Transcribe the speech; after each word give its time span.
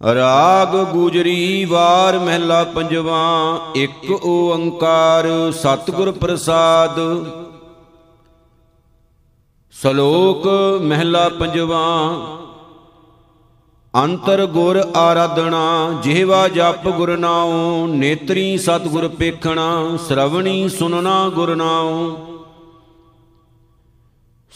ਰਾਗ 0.00 0.74
ਗੁਜਰੀ 0.92 1.64
ਵਾਰ 1.64 2.18
ਮਹਿਲਾ 2.18 2.64
ਪੰਜਵਾ, 2.64 3.22
ਇੱਕ 3.76 4.10
ਓੰਕਾਰ 4.24 5.26
ਸਤਿਗੁਰ 5.52 6.10
ਪ੍ਰਸਾਦ। 6.12 7.00
ਸ਼ਲੋਕ 9.74 10.46
ਮਹਿਲਾ 10.82 11.28
ਪੰਜਵਾ, 11.28 11.82
ਅੰਤਰ 13.94 14.46
ਗੁਰ 14.46 14.82
ਆਰਾਧਣਾ 14.96 15.92
ਜਿਹਵਾ 16.02 16.48
ਜਪ 16.48 16.88
ਗੁਰ 16.88 17.16
ਨਾਉ, 17.16 17.86
ਨੇਤਰੀ 17.86 18.56
ਸਤਿਗੁਰ 18.58 19.08
ਪੇਖਣਾ, 19.08 19.96
ਸ਼ਰਵਣੀ 20.08 20.68
ਸੁਨਣਾ 20.68 21.28
ਗੁਰ 21.28 21.54
ਨਾਉ। 21.56 22.16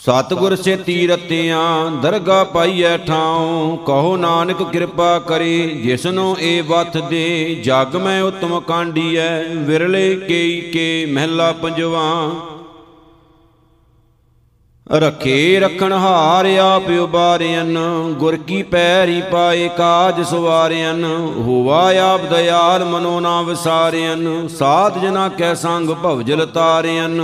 ਸਤਿਗੁਰ 0.02 0.54
ਸੇ 0.56 0.74
ਤੀਰਤਿਆਂ 0.76 1.90
ਦਰਗਾ 1.90 2.42
ਪਾਈਐ 2.44 2.96
ਠਾਉ, 2.96 3.76
ਕਹੋ 3.76 4.16
ਨਾਨਕ 4.16 4.62
ਕਿਰਪਾ 4.62 5.18
ਕਰੇ, 5.18 5.66
ਜਿਸਨੋ 5.84 6.34
ਏ 6.40 6.60
ਵਥ 6.60 6.96
ਦੇ, 7.10 7.54
ਜਗ 7.64 7.96
ਮੈਂ 7.96 8.22
ਉਤਮ 8.22 8.58
ਕਾਂਡੀਐ, 8.60 9.28
ਵਿਰਲੇ 9.58 10.14
ਕੇਈ 10.16 10.60
ਕੇ 10.72 11.06
ਮਹਿਲਾ 11.06 11.52
ਪੰਜਵਾ। 11.52 12.02
ਰਖੇ 14.86 15.60
ਰਖਣ 15.60 15.92
ਹਾਰ 15.92 16.46
ਆਪ 16.58 16.90
ਉਬਾਰਿਆਨ 16.90 17.78
ਗੁਰ 18.18 18.36
ਕੀ 18.36 18.62
ਪੈਰੀ 18.62 19.22
ਪਾਏ 19.22 19.68
ਕਾਜ 19.68 20.22
ਸਵਾਰਿਆਨ 20.22 21.04
ਹੋਵਾ 21.38 21.82
ਆਪ 22.02 22.24
ਦਇਆਲ 22.30 22.84
ਮਨੋ 22.84 23.18
ਨਾ 23.20 23.40
ਵਿਸਾਰਿਆਨ 23.42 24.48
ਸਾਧ 24.48 24.98
ਜਨਾ 24.98 25.28
ਕੈ 25.28 25.54
ਸੰਗ 25.54 25.90
ਭਵਜਲ 26.02 26.46
ਤਾਰਿਆਨ 26.46 27.20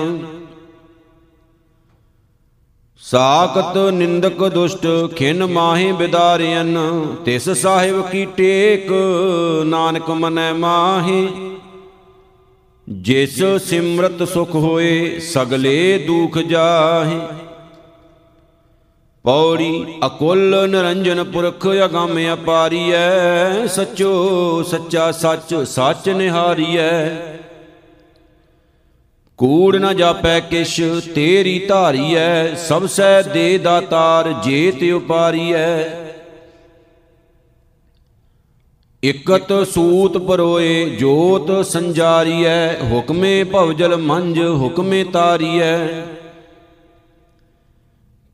ਸਾਖਤ 3.02 3.78
ਨਿੰਦਕ 3.92 4.48
ਦੁਸ਼ਟ, 4.48 5.08
ਖਿਨ 5.16 5.46
ਮਾਹੇ 5.46 5.92
ਬਿਦਾਰਿਆਨ 5.92 6.78
ਤਿਸ 7.24 7.50
ਸਾਹਿਬ 7.50 8.10
ਕੀ 8.10 8.24
ਟੇਕ, 8.24 8.92
ਨਾਨਕ 9.64 10.10
ਮਨੈ 10.10 10.52
ਮਾਹੇ। 10.52 11.28
ਜਿਸ 12.88 13.44
ਸਿਮਰਤ 13.44 14.28
ਸੁਖ 14.28 14.54
ਹੋਏ, 14.54 15.18
ਸਗਲੇ 15.18 16.04
ਦੁਖ 16.06 16.38
ਜਾਹੇ। 16.38 17.20
ਪੌੜੀ 19.24 19.86
ਅਕੁੱਲ 20.06 20.68
ਨਿਰੰਜਨ 20.70 21.24
ਪੁਰਖ 21.24 21.66
ਅਗੰਮ 21.84 22.18
ਅਪਾਰੀਐ। 22.32 23.66
ਸਚੋ 23.66 24.62
ਸੱਚਾ 24.62 25.12
ਸੱਚ 25.12 25.54
ਸੱਚ 25.54 26.08
ਨਿਹਾਰੀਐ। 26.08 27.08
ਕੂੜ 29.38 29.76
ਨ 29.76 29.94
ਜਾਪੈ 29.96 30.38
ਕਿਛ, 30.40 30.80
ਤੇਰੀ 31.14 31.58
ਧਾਰੀਐ 31.68 32.54
ਸਭ 32.58 32.86
ਸੈ 32.86 33.22
ਦੇ 33.24 33.58
ਦਾਤਾਰ 33.58 34.32
ਜੇ 34.44 34.70
ਤੇ 34.70 34.90
ਉਪਾਰੀਐ 34.92 35.66
ਇਕਤ 39.02 39.52
ਸੂਤ 39.72 40.16
ਪਰੋਏ, 40.18 40.84
ਜੋਤ 40.90 41.50
ਸੰਜਾਰੀਐ 41.66 42.82
ਹੁਕਮੇ 42.82 43.42
ਭਵਜਲ 43.44 43.96
ਮੰਜ 43.96 44.40
ਹੁਕਮੇ 44.40 45.04
ਤਾਰੀਐ 45.04 45.76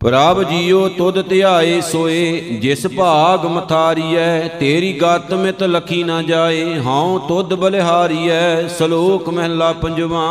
ਪ੍ਰਭ 0.01 0.43
ਜੀਓ 0.43 0.89
ਤੁਧ 0.89 1.21
ਧਿਆਏ 1.29 1.81
ਸੋਏ, 1.81 2.41
ਜਿਸ 2.63 2.87
ਭਾਗ 2.87 3.45
ਮਥਾਰੀਐ 3.47 4.49
ਤੇਰੀ 4.61 4.93
ਗਤ 5.01 5.33
ਮਿਤ 5.35 5.63
ਲਖੀ 5.63 6.03
ਨਾ 6.05 6.23
ਜਾਏ, 6.23 6.79
ਹਉ 6.81 7.19
ਤੁਧ 7.29 7.55
ਬਲਿਹਾਰੀਐ 7.55 8.69
ਸ਼ਲੋਕ 8.69 9.29
ਮਹਿਲਾ 9.29 9.73
ਪੰਜਵਾ। 9.73 10.29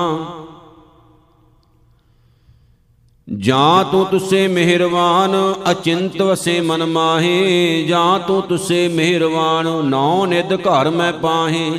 ਜਾਂ 3.40 3.86
ਤੂੰ 3.86 4.06
ਤੁਸੇ 4.06 4.48
ਮਿਹਰਵਾਨ, 4.48 5.54
ਅਚਿੰਤ 5.72 6.22
ਵਸੇ 6.22 6.62
ਮਨ 6.62 6.86
ਮਾਹੇ, 6.86 7.84
ਜਾਂ 7.88 8.20
ਤੂੰ 8.20 8.42
ਤੁਸੇ 8.42 8.88
ਮਿਹਰਵਾਨ 8.88 9.86
ਨੌ 9.86 10.26
ਨਿਦ 10.26 10.54
ਘਰ 10.54 10.90
ਮੈਂ 10.90 11.14
ਪਾਹੇ। 11.14 11.72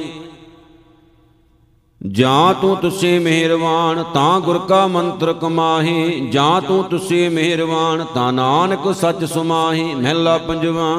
ਜਾਂ 2.11 2.55
ਤੂੰ 2.55 2.77
ਤੁਸੇ 2.77 3.19
ਮਿਹਰਵਾਨ, 3.19 4.05
ਤਾਂ 4.15 4.41
ਗੁਰ 4.41 4.59
ਕਾ 4.59 4.87
ਮੰਤਰ 4.87 5.33
ਕਮਾਹੇ। 5.33 6.29
ਜਾਂ 6.31 6.61
ਤੂੰ 6.61 6.85
ਤੁਸੇ 6.85 7.29
ਮਿਹਰਵਾਨ, 7.29 8.05
ਤਾਂ 8.15 8.33
ਨਾਨਕ 8.33 8.95
ਸੱਚ 8.95 9.25
ਸੁਮਾਹੇ, 9.25 9.95
ਮਹਿਲਾ 9.95 10.39
ਪੰਜਵਾ। 10.39 10.97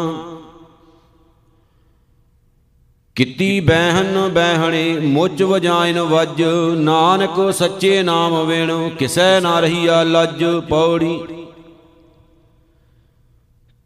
ਕਿਤੀ 3.15 3.59
ਬਹਿਨ 3.59 4.29
ਬਹਿਣੇ, 4.29 4.99
ਮੁੱਚ 4.99 5.43
ਵਜਾਇਨ 5.43 5.99
ਵੱਜ। 5.99 6.43
ਨਾਨਕ 6.75 7.53
ਸੱਚੇ 7.53 8.03
ਨਾਮ 8.03 8.47
ਵਿਣ, 8.47 8.89
ਕਿਸੈ 8.89 9.39
ਨਾ 9.39 9.59
ਰਹੀਆ 9.59 10.03
ਲੱਜ। 10.03 10.43
ਪੌੜੀ। 10.69 11.19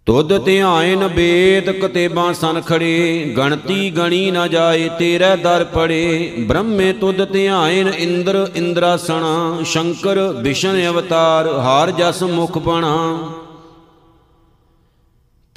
ਤੁਧ 0.06 0.46
ਧਿਆਇਨ 0.46 1.08
ਬੇਦ 1.08 1.70
ਕਤੇਬਾਂ 1.70 2.34
ਸਨ 2.34 2.62
ਖੜੇ 2.62 3.34
ਗਣਤੀ 3.38 3.92
ਗਣੀ 3.92 4.32
ਨਾ 4.32 4.48
ਜਾਏ 4.48 4.90
ਤੇਰੇ 5.00 5.36
ਦਰ 5.36 5.66
ਪੜੇ। 5.74 6.34
ਬ੍ਰਹਮੇ 6.40 6.94
ਤੁਧ 6.94 7.32
ਧਿਆਇਨ 7.32 7.88
ਇੰਦਰ 7.88 8.48
ਇੰਦਰਾਸਣਾ, 8.56 9.58
ਸ਼ੰਕਰ 9.66 10.20
ਵਿਸ਼ਨ 10.42 10.88
ਅਵਤਾਰ, 10.88 11.48
ਹਾਰ 11.48 11.92
ਜਸ 11.92 12.24
ਮੁਖ 12.24 12.58
ਬਣਾ 12.58 13.20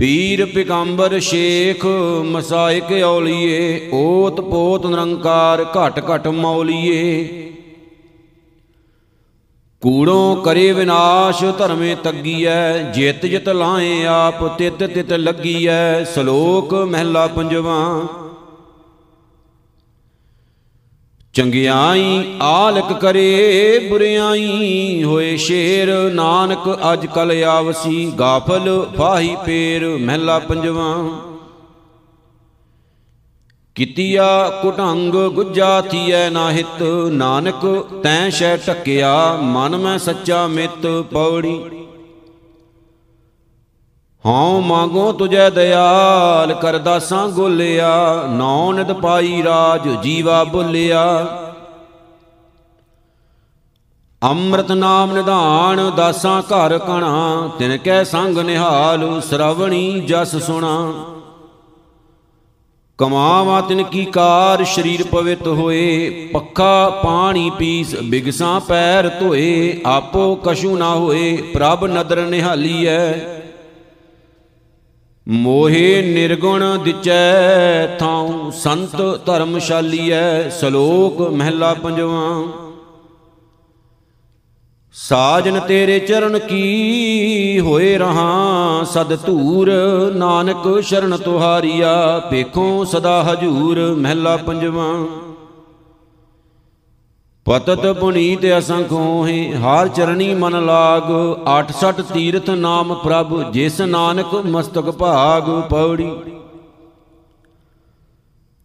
ਪੀਰ 0.02 0.44
ਪਿਕੰਬਰ 0.46 1.18
ਸ਼ੇਖ 1.20 1.84
ਮਸਾਇਕ 2.24 2.90
ਔਲੀਏ, 3.04 3.90
ਓਤ 3.92 4.40
ਪੋਤ 4.40 4.86
ਨਿਰੰਕਾਰ 4.86 5.62
ਘਟ 5.74 6.00
ਘਟ 6.08 6.26
ਮੌਲੀਏ। 6.28 7.24
ਕੂੜੋਂ 9.82 10.36
ਕਰੇ 10.36 10.72
ਵਿਨਾਸ਼ 10.72 11.44
ਧਰਮੇ 11.58 11.94
ਤੱਗੀਐ, 11.94 12.78
ਜਿਤ 12.92 13.26
ਜਿਤ 13.26 13.48
ਲਾਏ 13.48 14.04
ਆਪ 14.06 14.46
ਤਿਤ 14.58 14.84
ਤਿਤ 14.84 15.12
ਲੱਗੀਐ, 15.12 16.04
ਸ਼ਲੋਕ 16.04 16.74
ਮਹਿਲਾ 16.74 17.26
ਪੰਜਵਾ। 17.26 17.78
ਚੰਗਿਆਈ 21.34 22.24
ਆਲਕ 22.42 22.92
ਕਰੇ, 22.92 23.78
ਬੁਰਿਆਈ 23.90 25.02
ਹੋਏ 25.04 25.36
ਸ਼ੇਰ। 25.36 25.90
ਨਾਨਕ 26.14 26.68
ਅੱਜ 26.92 27.06
ਕਲ 27.06 27.32
ਆਵਸੀ, 27.44 28.12
ਗਾਫਲ 28.18 28.86
ਫਾਹੀ 28.96 29.36
ਪੇਰ। 29.46 29.86
ਮਹਿਲਾ 29.98 30.38
ਪੰਜਵਾ, 30.38 30.94
ਕਿਤਿਆ 33.76 34.48
ਕੁਟੰਗ 34.62 35.14
ਗੁੱਜਾ 35.34 35.80
ਥੀਐ 35.80 36.28
ਨਾ 36.30 36.50
ਹਿਤ। 36.52 36.82
ਨਾਨਕ 37.12 37.66
ਤੈਂ 38.02 38.30
ਸ਼ੈ 38.30 38.56
ਟਕਿਆ 38.56 39.14
ਮਨ 39.42 39.76
ਮੈਂ 39.76 39.98
ਸੱਚਾ 39.98 40.46
ਮਿੱਤ 40.46 40.86
ਪੌੜੀ। 41.12 41.58
ਹਉ 44.26 44.60
ਮੰਗੋ 44.60 45.12
ਤੁਜੈ 45.12 45.50
ਦਇਆਲ 45.50 46.52
ਕਰ 46.54 46.78
ਦਾਸਾਂ 46.78 47.28
ਗੋਲਿਆ 47.28 48.24
ਨੌ 48.28 48.72
ਨਿਤ 48.72 48.92
ਪਾਈ 48.92 49.42
ਰਾਜ 49.42 49.88
ਜੀਵਾ 50.02 50.44
ਬੋਲਿਆ। 50.44 51.26
ਅੰਮ੍ਰਿਤ 54.22 54.72
ਨਾਮ 54.72 55.12
ਨਿਧਾਨ 55.12 55.90
ਦਾਸਾਂ 55.96 56.42
ਘਰ 56.42 56.78
ਕਣਾ, 56.78 57.50
ਤਿਨ 57.58 57.76
ਕੈ 57.76 58.04
ਸੰਗ 58.04 58.38
ਨਿਹਾਲ 58.38 59.20
ਸ਼ਰਵਣੀ 59.20 60.00
ਜਸ 60.00 60.36
ਸੁਣਾ। 60.36 60.92
ਕਮਾਵਾ 62.98 63.60
ਤਿਨ 63.60 63.82
ਕੀ 63.82 64.04
ਕਾਰ 64.04 64.64
ਸਰੀਰ 64.64 65.04
ਪਵਿੱਤ 65.04 65.46
ਹੋਏ, 65.46 66.10
ਪੱਖਾ 66.32 66.90
ਪਾਣੀ 67.04 67.50
ਪੀਸ 67.50 67.94
ਬਿਗਸਾਂ 68.02 68.60
ਪੈਰ 68.60 69.08
ਧੋਏ, 69.08 69.80
ਆਪੋ 69.86 70.34
ਕਛੂ 70.34 70.76
ਨਾ 70.76 70.94
ਹੋਏ, 70.94 71.36
ਪ੍ਰਭ 71.54 71.84
ਨਦਰ 71.84 72.26
ਨਿਹਾਲੀਐ। 72.26 73.41
ਮੋਹੇ 75.28 76.02
ਨਿਰਗੁਣ 76.02 76.78
ਦਿਚੈ 76.78 77.86
ਥਾਉ 77.98 78.50
ਸੰਤ 78.50 78.96
ਧਰਮਸ਼ਾਲੀਐ, 79.26 80.48
ਸ਼ਲੋਕ 80.48 81.20
ਮਹਿਲਾ 81.20 81.74
ਪੰਜਵਾ। 81.74 82.44
ਸਾਜਨ 84.94 85.60
ਤੇਰੇ 85.60 85.98
ਚਰਨ 85.98 86.38
ਕੀ 86.38 87.60
ਹੋਏ 87.60 87.98
ਰਹਾ, 87.98 88.84
ਸਦ 88.84 89.16
ਧੂਰ 89.26 89.70
ਨਾਨਕ 90.14 90.82
ਸ਼ਰਨ 90.82 91.16
ਤੁਹਾਰੀਆ 91.16 92.22
ਪੇਖੋ 92.30 92.84
ਸਦਾ 92.84 93.22
ਹਜੂਰ 93.22 93.80
ਮਹਿਲਾ 93.94 94.36
ਪੰਜਵਾ। 94.36 94.92
ਪਤਤ 97.44 97.86
ਪੁਨੀਤ 97.86 98.58
ਅਸੰਖੋ 98.58 99.26
ਹੈ 99.26 99.60
ਹਾਰ 99.60 99.88
ਚਰਣੀ 99.88 100.34
ਮਨ 100.34 100.66
ਲਾਗ। 100.66 101.02
68 101.46 102.02
ਤੀਰਥ 102.14 102.50
ਨਾਮ 102.50 102.94
ਪ੍ਰਭ, 102.94 103.50
ਜਿਸ 103.50 103.80
ਨਾਨਕ 103.80 104.34
ਮਸਤਕ 104.34 104.90
ਭਾਗ 104.90 105.60
ਪੌੜੀ। 105.70 106.16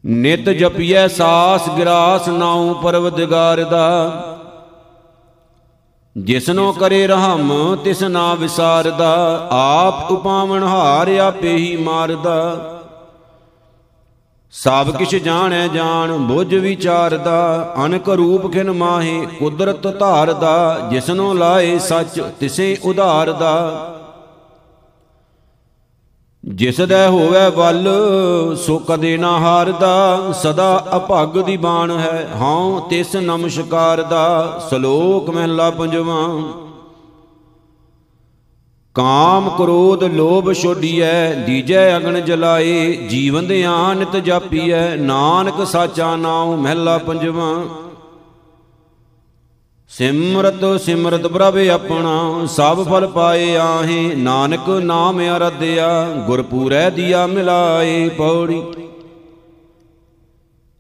ਨਿਤ 0.06 0.50
ਜਪੀਐ 0.50 1.08
ਸਾਸ 1.08 1.70
ਗਰਾਸ 1.70 2.28
ਨਾਉ 2.28 2.74
ਪਰਵਦਗਾਰ 2.74 3.64
ਦਾ। 3.64 4.14
ਜਿਸਨੋ 6.18 6.72
ਕਰੇ 6.72 7.08
ਰਹਮ, 7.08 7.78
ਤਿਸ 7.84 8.04
ਨਾ 8.04 8.34
ਵਿਸਾਰਦਾ। 8.34 9.48
ਆਪ 9.52 10.12
ਉਪਾਵਨ 10.12 10.64
ਹਾਰ 10.64 11.18
ਆਪੇ 11.18 11.56
ਹੀ 11.56 11.78
ਮਾਰਦਾ। 11.78 12.77
ਸਭ 14.64 14.98
ਕਿਛ 14.98 15.16
ਜਾਣੈ 15.16 15.68
ਜਾਣ, 15.68 16.12
ਬੁੱਝ 16.18 16.56
ਵਿਚਾਰਦਾ, 16.56 17.74
ਅਨਕ 17.86 18.10
ਰੂਪ 18.10 18.54
ਖਿਨ 18.54 18.72
ਮਾਹੇ, 18.72 19.28
ਕੁਦਰਤ 19.40 19.88
ਧਾਰਦਾ, 20.00 20.90
ਜਿਸਨੋ 20.92 21.34
ਲਾਏ 21.34 21.78
ਸੱਚ, 21.80 22.22
ਤਿਸੇ 22.40 22.78
ਉਧਾਰਦਾ। 22.86 23.54
ਜਿਸ 26.46 26.82
ਦਾ 26.82 27.10
ਹੋਵੇ 27.10 27.50
ਵੱਲ, 27.50 27.88
ਸੋ 28.56 28.78
ਕਦੇ 28.78 29.18
ਨਾ 29.18 29.40
ਹਾਰਦਾ, 29.40 30.32
ਸਦਾ 30.32 30.86
ਅਭਗ 30.96 31.42
ਦੀ 31.42 31.58
ਬਾਣ 31.58 31.92
ਹੈ, 31.92 32.28
ਹਾਂ 32.36 32.82
ਤਿਸ 32.90 33.16
ਨਮਸਕਾਰ 33.16 34.02
ਦਾ 34.02 34.60
ਸ਼ਲੋਕ 34.70 35.30
ਮਹਿਲਾ 35.30 35.70
ਪੰਜਵਾਂ 35.70 36.44
ਕਾਮ 38.98 39.50
ਕ੍ਰੋਧ 39.50 40.04
ਲੋਭ 40.04 40.54
ਛੋਡੀਐ, 40.54 41.34
ਦੀਜੈ 41.34 41.98
ਅਗਨ 41.98 42.26
ਜਲਾਏ 42.26 42.96
ਜੀਵਨ 42.96 43.48
ਦੇ 43.48 43.64
ਆਨਿਤ 43.66 44.16
ਜਾਪੀਐ, 44.16 44.96
ਨਾਨਕ 44.96 45.68
ਸਾਚਾ 45.68 46.16
ਨਾਮ 46.16 46.56
ਮਹਿਲਾ 46.56 46.98
ਪੰਜਵਾਂ। 46.98 47.64
ਸਿਮਰਤ 49.90 50.82
ਸਿਮਰਤ 50.82 51.28
ਪ੍ਰਭ 51.28 51.58
ਆਪਣਾ, 51.58 52.46
ਸਭ 52.46 52.84
ਫਲ 52.90 53.08
ਪਾਏ 53.08 53.56
ਆਹੇ, 53.56 54.16
ਨਾਨਕ 54.16 54.70
ਨਾਮ 54.70 55.22
ਅਰਧਿਆ, 55.38 56.04
ਗੁਰਪੂਰੈ 56.28 56.90
ਦੀਆ 56.90 57.28
ਮਿਲਾਏ 57.28 58.10
ਪੌੜੀ। 58.10 58.64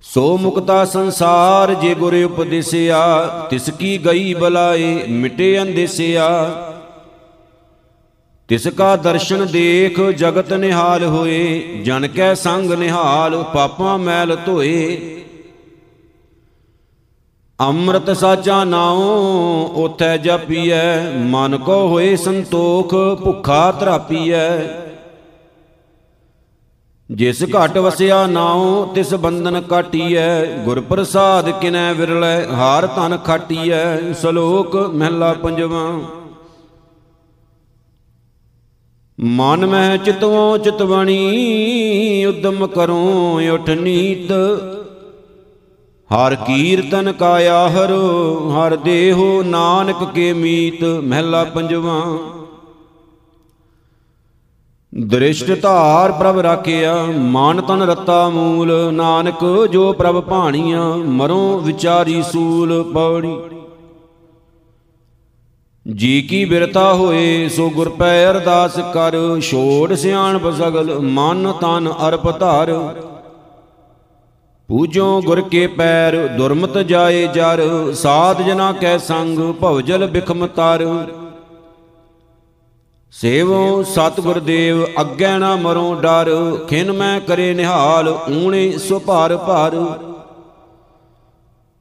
ਸੋ 0.01 0.37
ਮੁਕਤਾ 0.37 0.85
ਸੰਸਾਰ 0.85 1.73
ਜੇ 1.73 1.95
ਗੁਰ 1.95 2.23
ਉਪਦੇਸਿਆ, 2.23 3.25
ਤਿਸ 3.49 3.69
ਕੀ 3.69 3.97
ਗਈ 3.97 4.33
ਬਲਾਏ, 4.33 5.03
ਮਿਟੇ 5.09 5.61
ਅੰਦੇਸਿਆ। 5.61 6.27
ਤਿਸ 8.49 8.67
ਕਾ 8.67 8.95
ਦਰਸ਼ਨ 8.95 9.45
ਦੇਖ 9.45 9.99
ਜਗਤ 10.01 10.53
ਨਿਹਾਲ 10.53 11.03
ਹੋਏ, 11.03 11.61
ਜਨ 11.85 12.07
ਕੈ 12.07 12.33
ਸੰਗ 12.33 12.71
ਨਿਹਾਲ 12.71 13.43
ਪਾਪਾਂ 13.43 13.97
ਮੈਲ 13.97 14.35
ਧੋਏ। 14.45 14.97
ਅੰਮ੍ਰਿਤ 17.59 18.11
ਸਾਚਾ 18.17 18.63
ਨਾਉ, 18.63 18.99
ਉਥੈ 19.75 20.17
ਜਪੀਐ, 20.17 21.11
ਮਨ 21.11 21.57
ਕੋ 21.57 21.87
ਹੋਏ 21.87 22.15
ਸੰਤੋਖ, 22.15 22.93
ਭੁਖਾ 23.23 23.71
ਤਰਾਪੀਐ। 23.71 24.49
ਜਿਸ 27.11 27.43
ਘਟ 27.43 27.77
ਵਸਿਆ 27.77 28.25
ਨਾਉ, 28.27 28.85
ਤਿਸ 28.85 29.13
ਬੰਧਨ 29.13 29.61
ਕਾਟੀਐ। 29.61 30.45
ਗੁਰ 30.45 30.81
ਪ੍ਰਸਾਦ 30.81 31.49
ਕਿਨੈ 31.49 31.93
ਵਿਰਲੇ, 31.93 32.45
ਹਾਰ 32.45 32.87
ਧਨ 32.87 33.17
ਖਾਟੀਐ, 33.17 34.13
ਸ਼ਲੋਕ 34.13 34.75
ਮਹਿਲਾ 34.75 35.33
ਪੰਜਵਾਂ। 35.33 35.99
ਮਨ 39.19 39.65
ਮਹਿ 39.65 39.97
ਚਿਤਵੋ 39.97 40.57
ਚਿਤਵਣੀ, 40.57 42.25
ਉਦਮ 42.25 42.67
ਕਰੋ 42.67 43.41
ਉਠ 43.53 43.69
ਨੀਤ। 43.69 44.31
ਹਰ 46.09 46.35
ਕੀਰਤਨ 46.35 47.11
ਕਾਇਆ 47.11 47.69
ਹਰੋ 47.69 48.51
ਹਰ 48.51 48.75
ਦੇਹੋ 48.75 49.43
ਨਾਨਕ 49.43 50.03
ਕੇ 50.15 50.33
ਮੀਤ, 50.33 50.83
ਮਹਿਲਾ 50.83 51.43
ਪੰਜਵਾ। 51.43 52.01
ਦ੍ਰਿਸ਼ਟ 54.95 55.61
ਧਾਰ 55.61 56.11
ਪ੍ਰਭ 56.11 56.39
ਰਾਖਿਆ, 56.39 57.05
ਮਾਨ 57.05 57.61
ਤਨ 57.61 57.81
ਰਤਾ 57.81 58.29
ਮੂਲ, 58.29 58.93
ਨਾਨਕ 58.93 59.67
ਜੋ 59.71 59.93
ਪ੍ਰਭ 59.93 60.23
ਭਾਣੀਆਂ, 60.23 60.97
ਮਰੋ 60.97 61.59
ਵਿਚਾਰੀ 61.59 62.23
ਸੂਲ 62.23 62.83
ਪੌੜੀ 62.93 63.35
ਜੀ 65.87 66.21
ਕੀ 66.21 66.43
ਬਿਰਤਾ 66.45 66.93
ਹੋਏ, 66.93 67.47
ਸੋ 67.49 67.69
ਗੁਰ 67.69 67.89
ਪੈ 67.89 68.25
ਅਰਦਾਸ 68.29 68.73
ਕਰ, 68.93 69.15
ਛੋੜ 69.41 69.93
ਸਿਆਣਪ 69.93 70.49
ਸਗਲ 70.55 70.97
ਮਨ 70.99 71.51
ਤਨ 71.61 71.87
ਅਰਪ 72.07 72.39
ਧਾਰ। 72.39 72.71
ਪੂਜੋ 74.69 75.21
ਗੁਰ 75.21 75.41
ਕੇ 75.41 75.65
ਪੈਰ, 75.67 76.15
ਦੁਰਮਤ 76.27 76.77
ਜਾਏ 76.77 77.27
ਜਰ, 77.27 77.61
ਸਾਧ 77.93 78.41
ਜਨਾ 78.41 78.71
ਕੈ 78.71 78.97
ਸੰਗ 78.97 79.39
ਭਵਜਲ 79.61 80.05
ਬਿਖਮ 80.07 80.47
ਤਰ। 80.47 80.85
ਸੇਵੋ 83.13 83.83
ਸਤਿਗੁਰ 83.83 84.39
ਦੇਵ, 84.39 84.85
ਅੱਗੇ 85.01 85.37
ਨਾ 85.37 85.55
ਮਰੋ 85.55 85.93
ਡਰ, 85.95 86.31
ਖਿਨ 86.69 86.91
ਮੈਂ 86.91 87.19
ਕਰੇ 87.21 87.53
ਨਿਹਾਲ, 87.53 88.09
ਊਣੇ 88.31 88.71
ਸੁਭਾਰ 88.77 89.37
ਭਰ। 89.37 89.75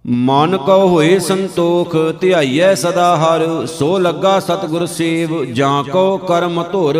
ਮਨ 0.08 0.56
ਕੋ 0.56 0.88
ਹੋਏ 0.88 1.18
ਸੰਤੋਖ, 1.18 1.96
ਧਿਆਈਐ 2.20 2.74
ਸਦਾ 2.74 3.16
ਹਰ, 3.16 3.66
ਸੋ 3.66 3.98
ਲੱਗਾ 3.98 4.40
ਸਤਿਗੁਰ 4.40 4.86
ਸੇਵ, 4.86 5.44
ਜਾਂ 5.44 5.84
ਕੋ 5.84 6.18
ਕਰਮ 6.18 6.64
ਧੁਰ, 6.72 6.96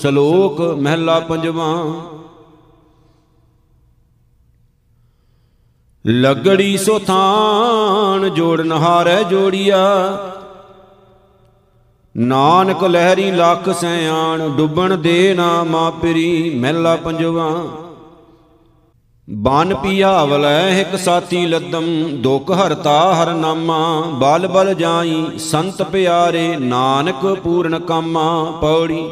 ਸ਼ਲੋਕ 0.00 0.60
ਮਹਿਲਾ 0.60 1.20
ਪੰਜਵਾਂ। 1.20 1.92
ਲਗੜੀ 6.06 6.76
ਸੋ 6.76 6.98
ਥਾਨ 6.98 8.34
ਜੋੜਨ 8.34 8.72
ਹਾਰੈ 8.72 9.22
ਜੋੜੀਆ। 9.22 9.78
ਨਾਨਕ 12.16 12.84
ਲਹਿਰੀ 12.84 13.30
ਲੱਖ 13.30 13.70
ਸਿਆਣ 13.70 14.48
ਡੁੱਬਣ 14.48 14.96
ਦੇ 14.96 15.34
ਨਾ 15.34 15.64
ਮਾਪਰੀ 15.64 16.58
ਮਹਿਲਾ 16.58 16.96
ਪੰਜਵਾ। 16.96 17.64
ਬਨ 19.32 19.74
ਪਿਆਵਲੈ 19.74 20.80
ਇੱਕ 20.80 20.96
ਸਾਥੀ 20.96 21.46
ਲੱਦਮ, 21.46 22.08
ਦੁਖ 22.12 22.50
ਹਰਤਾ 22.50 23.14
ਹਰ 23.14 23.34
ਨਾਮਾ, 23.34 24.00
ਬਲ 24.00 24.46
ਬਲ 24.46 24.74
ਜਾਈ, 24.74 25.38
ਸੰਤ 25.38 25.82
ਪਿਆਰੇ 25.82 26.56
ਨਾਨਕ 26.56 27.40
ਪੂਰਨ 27.44 27.78
ਕਾਮਾ, 27.78 28.44
ਪੌੜੀ। 28.60 29.10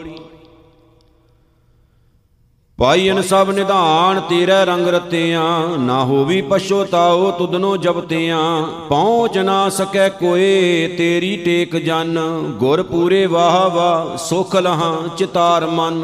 ਪਾਈਨ 2.79 3.23
ਸਭ 3.23 3.51
ਨਿਧਾਨ, 3.51 4.21
ਤੇਰੇ 4.21 4.65
ਰੰਗ 4.65 4.89
ਰਤਿਆਂ, 4.89 5.79
ਨਾ 5.79 6.05
ਹੋਵੀ 6.05 6.43
ਪਛੋਤਾਓ 6.43 7.31
ਤੁਧਨੋ 7.31 7.77
ਜਪਤਿਆਂ, 7.77 8.63
ਪਹੁੰਚ 8.89 9.39
ਨਾ 9.39 9.69
ਸਕੈ 9.69 10.09
ਕੋਏ, 10.09 10.89
ਤੇਰੀ 10.99 11.37
ਟੇਕ 11.37 11.77
ਜਨ, 11.77 12.19
ਗੁਰ 12.59 12.83
ਪੂਰੇ 12.83 13.27
ਵਾਹ 13.27 13.71
ਵਾਹ, 13.71 14.17
ਸੁਖ 14.17 14.57
ਲਹਾਂ 14.57 15.09
ਚਿਤਾਰ 15.17 15.67
ਮਨ। 15.67 16.03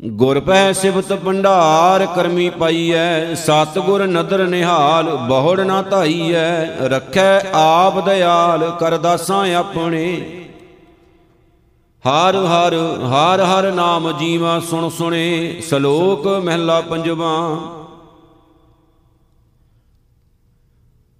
ਗੁਰ 0.00 0.40
ਪੈ 0.40 0.72
ਸਿਵਤ 0.72 1.12
ਭੰਡਾਰ 1.12 2.04
ਕਰਮੀ 2.06 2.50
ਪਾਈਐ 2.50 3.34
ਸਤ 3.34 3.78
ਗੁਰ 3.78 4.06
ਨਦਰ 4.06 4.46
ਨਿਹਾਲ, 4.46 5.04
ਬਹੁੜ 5.28 5.60
ਨਾ 5.60 5.82
ਧਾਈਐ, 5.82 6.66
ਰੱਖੈ 6.88 7.40
ਆਪ 7.54 8.04
ਦਿਆਲ 8.04 8.70
ਕਰਦਾਸਾਂ 8.80 9.54
ਆਪਣੇ। 9.54 10.04
ਹਰ 12.04 12.36
ਹਰ 12.36 12.74
ਹਰ 13.06 13.40
ਹਰ 13.40 13.70
ਨਾਮ 13.72 14.12
ਜੀਵਾ 14.18 14.58
ਸੁਣ 14.60 14.88
ਸੁਣੇ, 14.88 15.60
ਸ਼ਲੋਕ 15.68 16.26
ਮਹਿਲਾ 16.26 16.80
ਪੰਜਵਾ। 16.80 17.58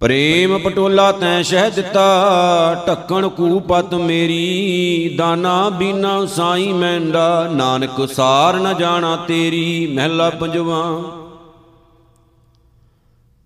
ਪ੍ਰੇਮ 0.01 0.57
ਪਟੋਲਾ 0.57 1.11
ਤੈ 1.11 1.41
ਸ਼ਹਿ 1.41 1.71
ਦਿੱਤਾ, 1.71 2.85
ਢੱਕਣ 2.87 3.27
ਕੂਪਤ 3.27 3.93
ਮੇਰੀ, 3.93 5.15
ਦਾਨਾ 5.17 5.69
ਬੀਨਾ 5.69 6.25
ਸਾਈ 6.25 6.73
ਮੈਂਡਾ 6.73 7.49
ਨਾਨਕ 7.51 8.09
ਸਾਰ 8.09 8.55
ਨ 8.55 8.77
ਜਾਣਾ 8.77 9.15
ਤੇਰੀ, 9.15 9.87
ਮਹਿਲਾ 9.95 10.29
ਪੰਜਵਾ। 10.29 11.01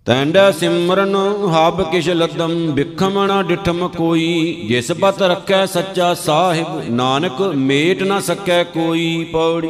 ਤੈਂਡਾ 0.06 0.52
ਸਿਮਰਨ 0.52 1.16
ਹਬ 1.48 1.92
ਕਿਛ 1.92 2.10
ਲਦਮ, 2.10 2.72
ਬਿਖਮਣਾ 2.72 3.44
ਡਿਠਮ 3.44 3.88
ਕੋਈ, 3.88 4.66
ਜਿਸ 4.68 4.92
ਪਤ 4.92 5.22
ਰੱਖੈ 5.22 5.66
ਸੱਚਾ 5.66 6.14
ਸਾਹਿਬ, 6.14 6.82
ਨਾਨਕ 6.90 7.42
ਮੇਟ 7.42 8.04
ਨਾ 8.04 8.20
ਸਕੈ 8.20 8.64
ਕੋਈ 8.64 9.30
ਪੌੜੀ। 9.32 9.70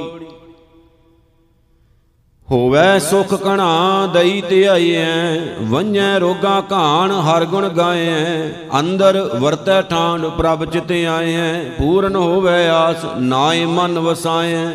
ਹੋਵੇ 2.51 2.99
ਸੁਖ 2.99 3.33
ਕਣਾ 3.33 4.07
ਦਈ 4.13 4.41
ਤੇ 4.41 4.65
ਆਈਐ, 4.67 5.37
ਵੰਝੈ 5.61 6.17
ਰੋਗਾ 6.19 6.61
ਘਾਣ 6.71 7.11
ਹਰ 7.21 7.45
ਗੁਣ 7.45 7.67
ਗਾਇਐ, 7.69 8.49
ਅੰਦਰ 8.79 9.19
ਵਰਤੈ 9.35 9.81
ਠਾਂਡ 9.81 10.25
ਪ੍ਰਭ 10.27 10.65
ਚਿਤ 10.65 10.91
ਆਇਐ, 11.09 11.63
ਪੂਰਨ 11.77 12.15
ਹੋਵੇ 12.15 12.67
ਆਸ 12.69 13.05
ਨਾਏ 13.19 13.65
ਮਨ 13.67 13.99
ਵਸਾਇਐ। 13.99 14.65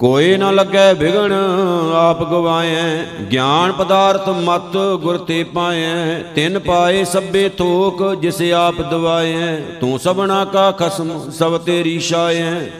ਕੋਈ 0.00 0.36
ਨਾ 0.36 0.50
ਲੱਗੈ 0.50 0.92
ਵਿਗਣ 0.94 1.32
ਆਪ 1.94 2.22
ਗਵਾਏ 2.30 2.76
ਗਿਆਨ 3.32 3.72
ਪਦਾਰਥ 3.72 4.28
ਮਤ 4.44 4.76
ਗੁਰ 5.02 5.18
ਤੇ 5.18 5.42
ਪਾਏ 5.54 6.22
ਤਿੰਨ 6.34 6.58
ਪਾਏ 6.58 7.04
ਸਭੇ 7.04 7.48
ਥੋਕ 7.48 8.02
ਜਿਸ 8.14 8.40
ਆਪ 8.56 8.80
ਦਵਾਏ 8.82 9.56
ਤੂੰ 9.80 9.98
ਸਭਨਾ 9.98 10.44
ਕਾ 10.44 10.70
ਖਸਮ 10.70 11.18
ਸਭ 11.30 11.58
ਤੇਰੀ 11.58 11.98
ਛਾਏ 12.00 12.70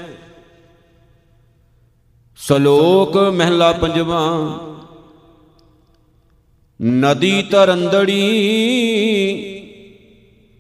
ਸ਼ਲੋਕ 2.41 3.17
ਮਹਿਲਾ 3.17 3.73
ਪੰਜਵਾ। 3.73 4.21
ਨਦੀ 6.81 7.43
ਤਰੰਦੜੀ 7.43 8.17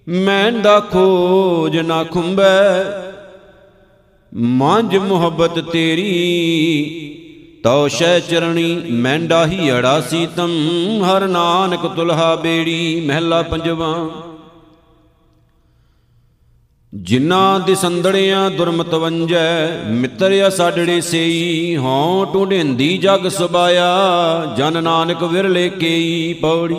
ਮੈਂ 0.08 0.52
ਦਾ 0.52 0.80
ਖੋਜ 0.80 1.78
ਨਾ 1.78 2.02
ਖੁੰਬੈ, 2.04 2.84
ਮੰਝ 4.34 4.96
ਮੁਹੱਬਤ 4.96 5.58
ਤੇਰੀ, 5.58 6.10
ਤਉ 7.64 7.88
ਸ਼ੈ 7.88 8.20
ਚਰਣੀ 8.20 8.74
ਮੈਂਡਾ 8.74 9.46
ਹੀ 9.46 9.70
ਅੜਾ 9.72 10.00
ਸੀਤਮ 10.00 10.50
ਹਰ 11.04 11.28
ਨਾਨਕ 11.28 11.86
ਤੁਲਹਾ 11.86 12.34
ਬੇੜੀ, 12.36 13.00
ਮਹਿਲਾ 13.06 13.42
ਪੰਜਵਾ। 13.42 13.94
ਜਿਨ੍ਹਾਂ 16.92 17.60
ਦੇ 17.60 17.74
ਸੰਦੜਿਆਂ 17.74 18.50
ਦੁਰਮਤ 18.50 18.94
ਵੰਜੈ 18.94 19.82
ਮਿੱਤਰ 19.88 20.32
ਅਸਾਡੜੇ 20.48 21.00
ਸੇਈ, 21.00 21.76
ਹਉ 21.76 22.24
ਟੁੰਡੇਂਦੀ 22.24 22.96
ਜਗ 22.98 23.28
ਸੁਬਾਇਆ, 23.28 23.86
ਜਨ 24.56 24.82
ਨਾਨਕ 24.82 25.22
ਵਿਰਲੇ 25.22 25.68
ਕੇਈ 25.68 26.32
ਪੌੜੀ। 26.32 26.76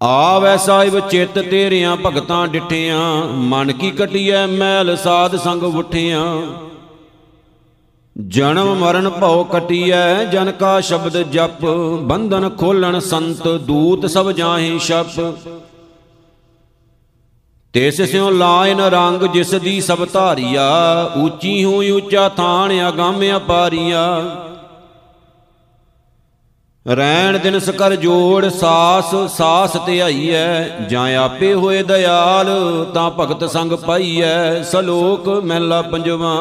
ਆਵੈ 0.00 0.56
ਸਾਹਿਬ 0.56 0.98
ਚਿੱਤ 1.08 1.38
ਤੇਰਿਆਂ 1.38 1.96
ਭਗਤਾਂ 1.96 2.46
ਡਿਠਿਆਂ, 2.48 3.24
ਮਨ 3.24 3.72
ਕੀ 3.72 3.90
ਕਟਿਐ 3.90 4.46
ਮੈਲ 4.46 4.96
ਸਾਧ 4.96 5.36
ਸੰਗ 5.36 5.62
ਉਠਿਆਂ। 5.62 6.24
ਜਨਮ 8.16 8.74
ਮਰਨ 8.74 9.08
ਭਉ 9.10 9.44
ਕਟਿਐ, 9.44 10.24
ਜਨ 10.24 10.50
ਕਾ 10.50 10.80
ਸ਼ਬਦ 10.80 11.22
ਜਪ, 11.32 11.64
ਬੰਧਨ 12.02 12.48
ਖੋਲਣ 12.48 12.98
ਸੰਤ, 13.00 13.48
ਦੂਤ 13.48 14.06
ਸਭ 14.06 14.30
ਜਾਹੇ 14.30 14.78
ਛਪ। 14.78 15.20
ਤਿਸ 17.74 18.00
ਸਿਉ 18.02 18.30
ਲਾਇਨ 18.30 18.80
ਰੰਗ 18.80 19.22
ਜਿਸ 19.22 19.54
ਦੀ 19.54 19.80
ਸਭ 19.80 20.06
ਧਾਰੀਆ, 20.12 20.68
ਉੱਚੀ 21.24 21.64
ਹੋਈ 21.64 21.90
ਉੱਚਾ 21.90 22.28
ਥਾਨ 22.28 22.72
ਅਗੰਮ 22.88 23.22
ਅਪਾਰੀਆ। 23.36 24.00
ਰੈਣ 26.86 27.38
ਦਿਨ 27.38 27.58
ਸਕਰ 27.58 27.94
ਜੋੜ, 27.96 28.48
ਸਾਸ 28.48 29.14
ਸਾਸ 29.36 29.76
ਧਿਆਈਐ 29.86 30.68
ਜਾਂ 30.88 31.06
ਆਪੇ 31.16 31.52
ਹੋਏ 31.54 31.82
ਦਇਆਲ, 31.82 32.46
ਤਾਂ 32.94 33.10
ਭਗਤ 33.10 33.44
ਸੰਗ 33.50 33.72
ਪਾਈਐ, 33.72 34.62
ਸਲੋਕ 34.62 35.28
ਮਹਿਲਾ 35.28 35.82
ਪੰਜਵਾ। 35.82 36.34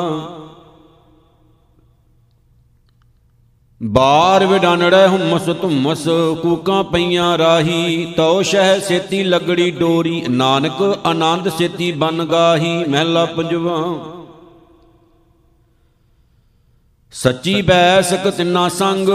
ਬਾਰ 3.81 4.45
ਵਿਡਾਨੜੈ 4.45 5.07
ਹੁਮਸ 5.07 5.45
ਧੁਮਸ 5.62 6.03
ਕੂਕਾਂ 6.41 6.83
ਪਈਆਂ 6.83 7.38
ਰਾਹੀ। 7.38 8.05
ਤਉ 8.17 8.41
ਸ਼ਹਿ 8.41 8.79
ਸੇਤੀ 8.79 9.24
ਲਗੜੀ 9.24 9.69
ਡੋਰੀ 9.71 10.21
ਨਾਨਕ 10.29 10.81
ਆਨੰਦ 11.05 11.50
ਸੇਤੀ 11.50 11.91
ਬਨ 11.91 12.25
ਗਾਹੀ। 12.25 12.74
ਮਹਿਲਾ 12.86 13.25
ਪੰਜਵਾ। 13.25 13.77
ਸੱਚੀ 17.12 17.62
ਬੈਸਕ 17.62 18.29
ਤਿੰਨਾ 18.29 18.67
ਸੰਗ 18.69 19.09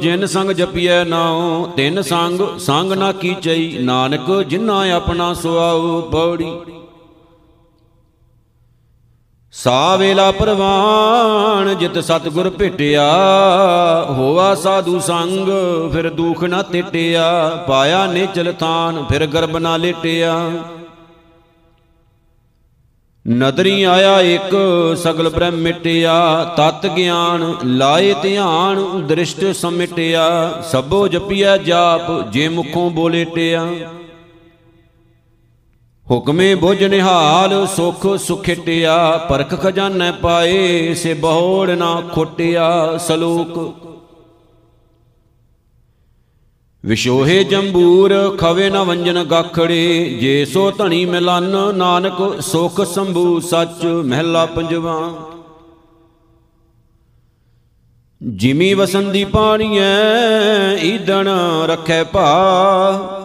ਜਿਨ 0.00 0.26
ਸੰਗ 0.26 0.50
ਜਪੀਐ 0.50 1.02
ਨਾਉ 1.04 1.66
ਤਿੰਨ 1.66 2.02
ਸੰਗ 2.02 2.40
ਸੰਗ 2.58 2.92
ਨਾ 2.92 3.10
ਕੀਚਈ। 3.12 3.78
ਨਾਨਕ 3.78 4.30
ਜਿਨ੍ਹਾਂ 4.42 4.90
ਆਪਣਾ 4.92 5.32
ਸੁਆਉ 5.34 6.00
ਪੌੜੀ 6.02 6.52
ਸਾ 9.52 9.96
ਵੇਲਾ 9.96 10.32
ਪ੍ਰਵਾਨ, 10.32 11.78
ਜਿਤ 11.78 11.98
ਸਤਗੁਰ 11.98 12.50
ਭੇਟਿਆ। 12.50 13.06
ਹੋਵਾ 14.10 14.54
ਸਾਧੂ 14.54 14.98
ਸੰਗ, 15.00 15.48
ਫਿਰ 15.92 16.10
ਦੁਖ 16.10 16.44
ਨਾ 16.44 16.62
ਟਿਟਿਆ 16.62 17.50
ਪਾਇਆ 17.68 18.06
ਨੇਚਲ 18.06 18.52
ਥਾਨ, 18.52 19.04
ਫਿਰ 19.08 19.26
ਗਰਬ 19.26 19.58
ਨਾ 19.58 19.76
ਲੇਟਿਆ। 19.76 20.50
ਨਦਰੀ 23.28 23.82
ਆਇਆ 23.82 24.20
ਇੱਕ, 24.20 24.56
ਸਗਲ 24.96 25.28
ਬ੍ਰਹਮ 25.28 25.54
ਮਿਟਿਆ। 25.54 26.44
ਤਤ 26.44 26.86
ਗਿਆਨ 26.86 27.54
ਲਾਏ 27.64 28.14
ਧਿਆਨ 28.22 29.06
ਦ੍ਰਿਸ਼ਟ 29.06 29.54
ਸਮਿਟਿਆ। 29.54 30.52
ਸਭੋ 30.62 31.08
ਜਪੀਐ 31.08 31.56
ਜਾਪ, 31.56 32.28
ਜੇ 32.28 32.48
ਮੁਖੋਂ 32.48 32.90
ਬੋਲੇ 32.90 33.24
ਟਿਆ। 33.24 33.66
ਹੁਕਮੇ 36.10 36.54
ਬੁਝ 36.54 36.84
ਨਿਹਾਲ, 36.84 37.66
ਸੁਖ 37.66 38.16
ਸੁਖਿਟਿਆ, 38.16 39.16
ਪਰਖ 39.16 39.60
ਖਜ਼ਾਨੇ 39.60 40.10
ਪਾਏ, 40.10 40.94
ਸੇ 40.94 41.14
ਬਹੋੜ 41.14 41.70
ਨਾ 41.70 42.02
ਖੋਟਿਆ 42.14 42.96
ਸਲੋਕ। 42.96 43.74
ਵਿਸ਼ੋਹੇ 46.84 47.44
ਜੰਬੂਰ, 47.44 48.36
ਖਵੇ 48.38 48.70
ਨ 48.70 48.78
ਵੰਜਨ 48.78 49.24
ਗਾਖੜੇ, 49.24 50.18
ਜੇ 50.20 50.44
ਸੋ 50.44 50.70
ਧਣੀ 50.70 51.04
ਮਿਲਨ, 51.04 51.74
ਨਾਨਕ 51.74 52.40
ਸੁਖ 52.40 52.80
ਸੰਭੂ 52.80 53.40
ਸੱਚ, 53.40 53.84
ਮਹਿਲਾ 53.84 54.46
ਪੰਜਵਾ। 54.46 55.14
ਜਿਮੀ 58.22 58.74
ਵਸੰਦੀ 58.74 59.24
ਪਾਣੀਐ, 59.24 59.92
ਈਦਣ 60.82 61.28
ਰਖੈ 61.66 62.04
ਭਾ 62.04 63.19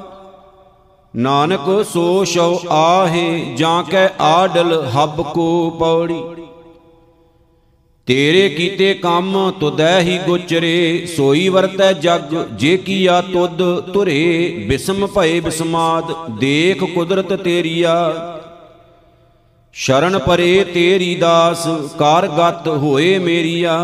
ਨਾਨਕ 1.16 1.68
ਸੋ 1.90 2.24
ਸ਼ਉ 2.24 2.58
ਆਹੇ, 2.70 3.56
ਜਾਂ 3.58 3.84
ਕੈ 3.84 4.08
ਆਡਲ 4.22 4.82
ਹੱਬ 4.96 5.22
ਕੋ 5.34 5.70
ਪੌੜੀ। 5.80 6.22
ਤੇਰੇ 8.08 8.48
ਕੀਤੇ 8.50 8.94
ਕੰਮ 8.94 9.52
ਤੁਦੈ 9.60 10.00
ਹੀ 10.00 10.18
ਗੋਚਰੇ, 10.18 11.06
ਸੋਈ 11.16 11.48
ਵਰਤੈ 11.50 11.92
ਜਗ, 11.94 12.36
ਜੇ 12.52 12.76
ਕੀਆ 12.78 13.22
ਤੁਧ 13.22 13.62
ਤੁਰੇ, 13.94 14.66
ਬਿਸਮ 14.70 15.08
ਭਏ 15.08 15.40
ਬਿਸਮਾਦ, 15.40 16.14
ਦੇਖ 16.40 16.84
ਕੁਦਰਤ 16.84 17.34
ਤੇਰੀਆ 17.34 17.96
ਸ਼ਰਨ 19.76 20.18
ਪਰੇ 20.18 20.64
ਤੇਰੀ 20.64 21.16
ਦਾਸ 21.16 21.68
ਕਾਰਗਤ 22.00 22.68
ਹੋਏ 22.68 23.18
ਮੇਰੀਆ 23.20 23.78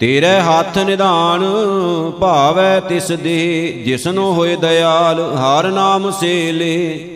ਤੇਰੇ 0.00 0.30
ਹੱਥ 0.40 0.78
ਨਿਧਾਨ 0.78 1.42
ਭਾਵੈ 2.20 2.80
ਤਿਸ 2.80 3.10
ਦੇ, 3.12 3.82
ਜਿਸਨੋ 3.86 4.32
ਹੋਏ 4.32 4.56
ਦਇਆਲ 4.56 5.20
ਹਰ 5.36 5.68
ਨਾਮ 5.68 6.10
ਸੇ 6.10 6.52
ਲੇ 6.52 7.12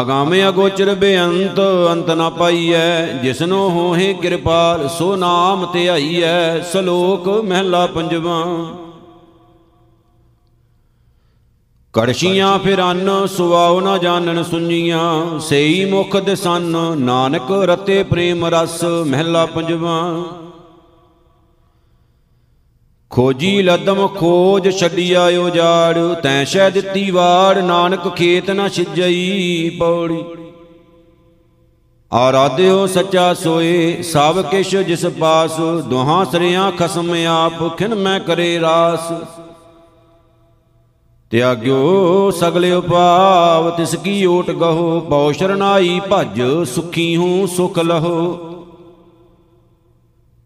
ਅਗਾਮੇ 0.00 0.48
ਅਗੋਚਰ 0.48 0.94
ਬੇਅੰਤ 0.94 1.58
ਅੰਤ 1.92 2.10
ਨਾ 2.10 2.28
ਪਾਈਐ, 2.30 3.06
ਜਿਸਨੋ 3.22 3.68
ਹੋਏ 3.68 4.12
ਕਿਰਪਾਲ, 4.12 4.86
ਸੋ 4.88 5.16
ਨਾਮ 5.16 5.66
ਧਿਆਈਐ, 5.72 6.60
ਸਲੋਕ 6.72 7.28
ਮਹਿਲਾ 7.28 7.86
ਪੰਜਵਾ। 7.86 8.44
ਕੜਸ਼ੀਆਂ 11.94 12.58
ਫਿਰਨ 12.58 13.10
ਸੁਆਉ 13.26 13.80
ਨਾ 13.80 13.96
ਜਾਣਨ 13.98 14.42
ਸੁਣੀਆਂ 14.42 15.38
ਸਈ 15.40 15.84
ਮੁਖ 15.84 16.16
ਦਿਸਨ, 16.16 16.76
ਨਾਨਕ 16.98 17.50
ਰਤੇ 17.50 18.02
ਪ੍ਰੇਮ 18.02 18.46
ਰਸ, 18.46 18.82
ਮਹਿਲਾ 18.84 19.44
ਪੰਜਵਾ। 19.46 19.98
ਖੋਜੀ 23.12 23.62
ਲਦਮ 23.62 24.06
ਖੋਜ 24.08 24.68
ਛੱਡਿਆ 24.78 25.24
ਉਜਾੜ 25.38 25.98
ਤੈਂ 26.22 26.44
ਸ਼ੈ 26.44 26.68
ਦਿੱਤੀ 26.70 27.10
ਵਾੜ, 27.10 27.58
ਨਾਨਕ 27.58 28.08
ਖੇਤ 28.16 28.50
ਨਾ 28.50 28.68
ਛਿਜਈ 28.68 29.70
ਪੌੜੀ। 29.80 30.22
ਆਰਾਧਿਓ 32.12 32.86
ਸੱਚਾ 32.86 33.32
ਸੋਏ, 33.34 34.02
ਸਭ 34.02 34.40
ਕਿਛ 34.42 34.74
ਜਿਸ 34.76 35.04
ਪਾਸ, 35.06 35.58
ਦੁਹਾਂ 35.88 36.24
ਸਰਿਆਂ 36.24 36.70
ਖਸਮ 36.72 37.12
ਆਪ, 37.28 37.76
ਖਿਨ 37.78 37.94
ਮੈਂ 37.94 38.18
ਕਰੇ 38.20 38.60
ਰਾਸ। 38.60 39.12
ਤਿਆਗਿਓ 41.30 42.30
ਸਗਲੇ 42.30 42.72
ਉਪਾਵ, 42.72 43.70
ਤਿਸ 43.70 43.94
ਕੀ 43.94 44.24
ਓਟ 44.26 44.50
ਗਹੋ, 44.50 45.00
ਪਉ 45.00 45.32
ਸ਼ਰਨਾਈ 45.32 46.00
ਭਜ, 46.12 46.40
ਸੁਖੀ 46.66 47.16
ਹੂੰ 47.16 47.48
ਸੁਖ 47.48 47.78
ਲਹੋ। 47.78 48.51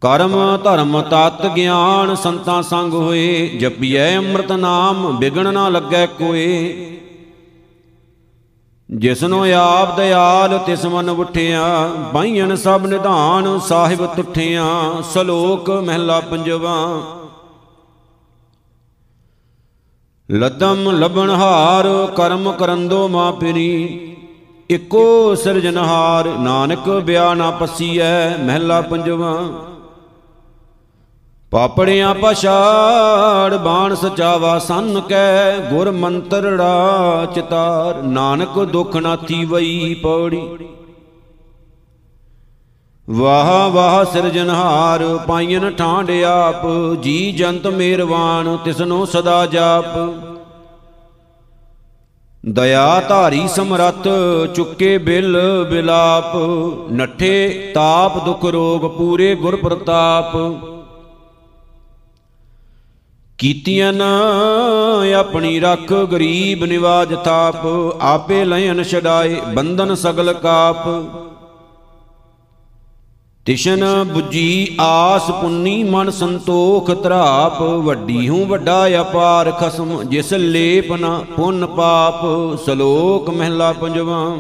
ਕਰਮ 0.02 0.34
ਧਰਮ 0.64 1.00
ਤਤ 1.02 1.46
ਗਿਆਨ 1.46 2.14
ਸੰਤਾਂ 2.14 2.62
ਸੰਗ 2.62 2.94
ਹੋਏ, 2.94 3.46
ਜਪੀਐ 3.60 4.16
ਅੰਮ੍ਰਿਤ 4.16 4.52
ਨਾਮ, 4.52 5.16
ਵਿਗਣ 5.18 5.52
ਨਾ 5.52 5.68
ਲੱਗੈ 5.68 6.06
ਕੋਏ। 6.06 6.92
ਜਿਸਨੋ 8.90 9.44
ਆਪ 9.52 9.96
ਦਿਆਲ 9.96 10.58
ਤਿਸ 10.58 10.84
ਮਨ 10.84 11.08
ਉਠਿਆ 11.10 11.62
ਬਾਈਨ 12.14 12.54
ਸਭ 12.56 12.86
ਨਿਧਾਨ, 12.86 13.58
ਸਾਹਿਬ 13.58 14.04
ਤੁਠਿਆ, 14.06 14.64
ਸਲੋਕ 15.14 15.70
ਮਹਿਲਾ 15.70 16.20
ਪੰਜਵਾ। 16.20 16.76
ਲਦਮ 20.28 20.90
ਲਬਣ 20.90 21.30
ਹਾਰ, 21.30 21.86
ਕਰਮ 22.16 22.50
ਕਰੰਦੋ 22.52 23.08
ਮਾ 23.08 23.30
ਪਿਰੀ 23.30 24.16
ਇਕੋ 24.70 25.34
ਸਿਰਜਨਹਾਰ 25.34 26.28
ਨਾਨਕ 26.38 26.88
ਬਿਆ 27.04 27.32
ਨਾ 27.34 27.50
ਪਸੀਐ, 27.50 28.36
ਮਹਿਲਾ 28.36 28.80
ਪੰਜਵਾ। 28.80 29.32
ਪਾਪੜਿਆਂ 31.50 32.14
ਪਛਾੜ 32.14 33.54
ਬਾਣ 33.54 33.94
ਸਚਾਵਾ 33.94 34.58
ਸੰਨ 34.58 35.00
ਕੈ, 35.00 35.58
ਗੁਰ 35.58 35.90
ਮੰਤਰੜਾ 35.90 37.26
ਚਿਤਾਰ, 37.34 38.02
ਨਾਨਕ 38.02 38.58
ਦੁਖ 38.64 38.96
ਨਾਥੀ 38.96 39.44
ਵਈ 39.44 39.94
ਪੌੜੀ। 39.94 40.58
ਵਾਹ 43.10 43.70
ਵਾਹ 43.70 44.04
ਸਿਰਜਨਹਾਰ 44.04 45.18
ਪਾਈਨ 45.28 45.70
ਠਾਂਡ 45.70 46.10
ਆਪ, 46.10 46.66
ਜੀ 47.02 47.32
ਜੰਤ 47.32 47.66
ਮੇਰਵਾਨ, 47.66 48.56
ਤਿਸਨੋ 48.56 49.04
ਸਦਾ 49.04 49.46
ਜਾਪ। 49.46 49.98
ਦਇਆ 52.48 53.02
ਧਾਰੀ 53.08 53.48
ਸਮਰੱਥ, 53.48 54.08
ਚੁੱਕੇ 54.54 54.98
ਬਿਲ 54.98 55.36
ਬਿਲਾਪ, 55.70 56.36
ਨੱਠੇ 56.92 57.72
ਤਾਪ 57.74 58.24
ਦੁਖ 58.24 58.44
ਰੋਗ 58.44 58.96
ਪੂਰੇ 58.98 59.34
ਗੁਰ 59.34 59.56
ਪ੍ਰਤਾਪ। 59.56 60.36
ਕੀਤੀਆਂ 63.38 63.92
ਨਾ, 63.92 64.06
ਆਪਣੀ 65.18 65.58
ਰੱਖ 65.60 65.92
ਗਰੀਬ 66.12 66.64
ਨਿਵਾਜ 66.64 67.14
ਥਾਪ, 67.24 67.66
ਆਪੇ 68.02 68.44
ਲੈਨ 68.44 68.82
ਛਡਾਏ 68.82 69.40
ਬੰਧਨ 69.54 69.94
ਸਗਲ 69.94 70.32
ਕਾਪ। 70.32 70.86
ਤਿਸ਼ਨ 73.46 73.84
부ਜੀ 74.14 74.76
ਆਸ 74.80 75.30
ਪੁੰਨੀ 75.30 75.82
ਮਨ 75.84 76.10
ਸੰਤੋਖ 76.10 76.90
ਤਰਾਪ 77.02 77.62
ਵੱਡੀ 77.62 78.28
ਹੂੰ 78.28 78.46
ਵੱਡਾ 78.46 78.86
ਅਪਾਰ 79.00 79.50
ਖਸਮ, 79.50 80.02
ਜਿਸ 80.04 80.32
ਲੇਪ 80.32 80.92
ਨਾ 80.92 81.18
ਪੁੰਨ 81.36 81.66
ਪਾਪ, 81.66 82.24
ਸ਼ਲੋਕ 82.64 83.30
ਮਹਿਲਾ 83.30 83.72
ਪੰਜਵਾ। 83.72 84.36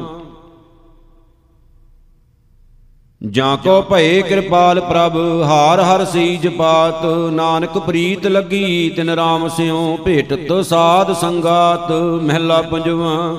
ਜਾਂ 3.22 3.56
ਕੋ 3.56 3.82
ਭਏ 3.82 4.22
ਕਿਰਪਾਲ 4.22 4.80
ਪ੍ਰਭ, 4.80 5.16
ਹਾਰ 5.42 5.80
ਹਰ 5.80 6.04
ਸੀਜ 6.04 6.46
ਪਾਤ, 6.48 7.04
ਨਾਨਕ 7.32 7.78
ਪ੍ਰੀਤ 7.78 8.26
ਲੱਗੀ, 8.26 8.90
ਤਿਨ 8.90 9.10
ਰਾਮ 9.10 9.48
ਸਿਉ 9.48 9.96
ਭੇਟਤ 9.96 10.52
ਸਾਧ 10.64 11.12
ਸੰਗਾਤ, 11.12 11.92
ਮਹਿਲਾ 12.22 12.60
ਪੰਜਵਾ। 12.62 13.36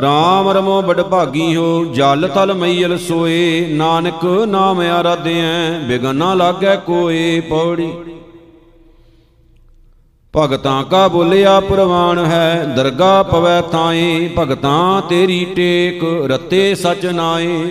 ਰਾਮ 0.00 0.48
ਰਮੋ 0.48 0.82
ਬੜ 0.82 1.00
ਭਾਗੀ 1.02 1.56
ਹੋ, 1.56 1.84
ਜਲ 1.84 2.28
ਤਲ 2.28 2.54
ਮਈਲ 2.54 2.98
ਸੋਏ, 2.98 3.66
ਨਾਨਕ 3.70 4.24
ਨਾਮ 4.48 4.80
ਆਰਾਧਿਐ, 4.80 5.78
ਬਿਗਨਾ 5.78 6.34
ਲਾਗੈ 6.34 6.76
ਕੋਏ 6.76 7.40
ਪੌੜੀ। 7.40 7.92
ਭਗਤਾਂ 10.36 10.84
ਕਾ 10.84 11.08
ਬੋਲਿਆ 11.08 11.60
ਪ੍ਰਵਾਨ 11.60 12.18
ਹੈ, 12.26 12.64
ਦਰਗਾ 12.76 13.22
ਪਵੈ 13.22 13.60
ਥਾਏ, 13.60 14.30
ਭਗਤਾਂ 14.38 15.02
ਤੇਰੀ 15.02 15.44
ਟੇਕ, 15.44 16.04
ਰਤੇ 16.30 16.74
ਸਚ 16.74 17.06
ਨਾਏ। 17.06 17.70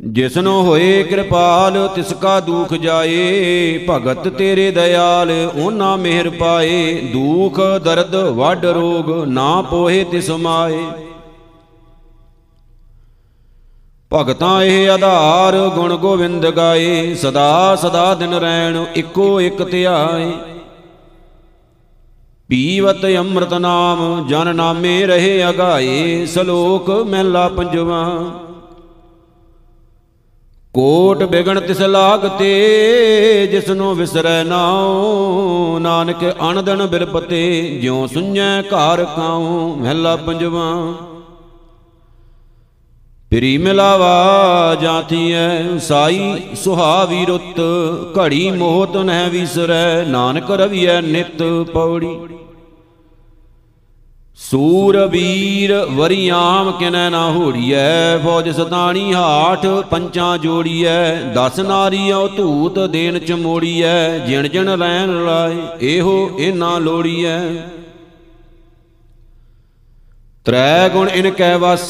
ਜਿਸਨੋ 0.00 0.62
ਹੋਏ 0.62 1.02
ਕਿਰਪਾਲ, 1.02 1.88
ਤਿਸ 1.94 2.12
ਕਾ 2.12 2.40
ਦੁਖ 2.40 2.74
ਜਾਏ, 2.74 3.86
ਭਗਤ 3.90 4.28
ਤੇਰੇ 4.28 4.70
ਦਇਆਲ 4.70 5.50
ਉਹਨਾਂ 5.56 5.98
ਮਿਹਰ 5.98 6.30
ਪਾਏ। 6.30 6.94
ਦੁਖ, 7.12 7.60
ਦਰਦ, 7.84 8.14
ਵੱਡ 8.16 8.66
ਰੋਗ 8.66 9.24
ਨਾ 9.28 9.62
ਪੋਹੇ 9.62 10.04
ਤਿਸ 10.04 10.30
ਮਾਏ। 10.30 10.84
ਭਗਤਾਂ 14.12 14.62
ਇਹ 14.62 14.90
ਆਧਾਰ 14.90 15.56
ਗੁਣ 15.74 15.96
ਗੋਵਿੰਦ 15.96 16.46
ਗਾਏ, 16.46 17.14
ਸਦਾ 17.14 17.76
ਸਦਾ 17.76 18.14
ਦਿਨ 18.14 18.34
ਰੈਣ 18.34 18.84
ਇੱਕੋ 18.96 19.40
ਇੱਕ 19.40 19.62
ਧਿਆਏ 19.62 20.32
ਪੀਵਤ 22.48 23.04
ਅੰਮ੍ਰਿਤ 23.18 23.54
ਨਾਮ, 23.54 24.26
ਜਨ 24.28 24.56
ਨਾਮੇ 24.56 25.06
ਰਹੇ 25.06 25.48
ਅਗਾਏ, 25.48 26.26
ਸ਼ਲੋਕ 26.26 26.90
ਮਹਿਲਾ 26.90 27.48
ਪੰਜਵਾ। 27.48 28.04
ਕੋਟ 30.74 31.22
ਬਿਗਣ 31.22 31.60
ਤਿਸ 31.60 31.80
ਲਾਗਤੇ, 31.80 33.46
ਜਿਸਨੂੰ 33.46 33.94
ਵਿਸਰੈ 33.96 34.44
ਨਾਉ, 34.44 35.78
ਨਾਨਕ 35.78 36.24
ਅਣਦਨ 36.50 36.86
ਬਿਰਪਤੇ, 36.86 37.78
ਜਿਉ 37.82 38.06
ਸੁඤੈ 38.06 38.62
ਘਰ 38.62 39.04
ਕਾਉ, 39.04 39.74
ਮਹਿਲਾ 39.76 40.16
ਪੰਜਵਾ। 40.16 40.70
ਪ੍ਰੀ 43.36 43.56
ਮਿਲਾਵਾ 43.58 44.76
ਜਾਤੀਐ 44.80 45.78
ਸਾਈ 45.78 46.20
ਸੁਹਾਵੀ 46.54 47.24
ਰੁੱਤ, 47.26 47.58
ਘੜੀ 48.18 48.50
ਮੋਹਤ 48.50 48.96
ਨਹਿ 48.96 49.28
ਵਿਸਰੈ, 49.30 50.04
ਨਾਨਕ 50.04 50.50
ਰਵੀਐ 50.50 51.00
ਨਿਤ 51.00 51.42
ਪੌੜੀ। 51.74 52.16
ਸੂਰ 54.40 54.96
ਵੀਰ 55.06 55.74
ਵਰਿਆਮ 55.90 56.70
ਕਿਨੈ 56.72 57.08
ਨਾ 57.10 57.24
ਹੋੜੀਐ, 57.30 58.16
ਫੌਜ 58.24 58.50
ਸਤਾਣੀ 58.56 59.12
ਹਾਠ 59.14 59.66
ਪੰਚਾਂ 59.90 60.36
ਜੋੜੀਐ, 60.38 61.14
ਦਸ 61.34 61.60
ਨਾਰੀਓ 61.60 62.26
ਧੂਤ 62.28 62.78
ਦੇਨ 62.88 63.18
ਚ 63.18 63.32
ਮੋੜੀਐ 63.32 64.18
ਜਿਣ 64.18 64.48
ਜਿਣ 64.48 64.76
ਲੈਣ 64.78 65.24
ਲਾਏ 65.24 65.56
ਇਹੋ 65.88 66.30
ਇਨਾ 66.38 66.78
ਲੋੜੀਐ। 66.78 67.38
ਤ੍ਰੈ 70.46 70.88
ਗੁਣ 70.88 71.08
ਇਨ 71.08 71.30
ਕੈ 71.30 71.56
ਵਸ, 71.56 71.88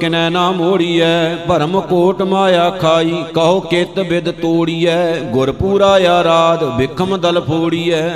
ਕਿਨੈ 0.00 0.30
ਨਾ 0.30 0.50
ਮੋੜੀਐ। 0.50 1.34
ਭਰਮ 1.48 1.80
ਕੋਟ 1.80 2.22
ਮਾਇਆ 2.22 2.70
ਖਾਈ, 2.70 3.24
ਕਹੋ 3.34 3.60
ਕਿਤ 3.60 4.00
ਬਿਦ 4.00 4.30
ਤੋੜੀਐ। 4.30 5.18
ਗੁਰ 5.20 5.52
ਪੂਰਾ 5.52 5.92
ਆਰਾਧ 5.92 6.62
ਵਿਖਮ 6.76 7.16
ਦਲ 7.16 7.40
ਫੋੜੀਐ। 7.40 8.08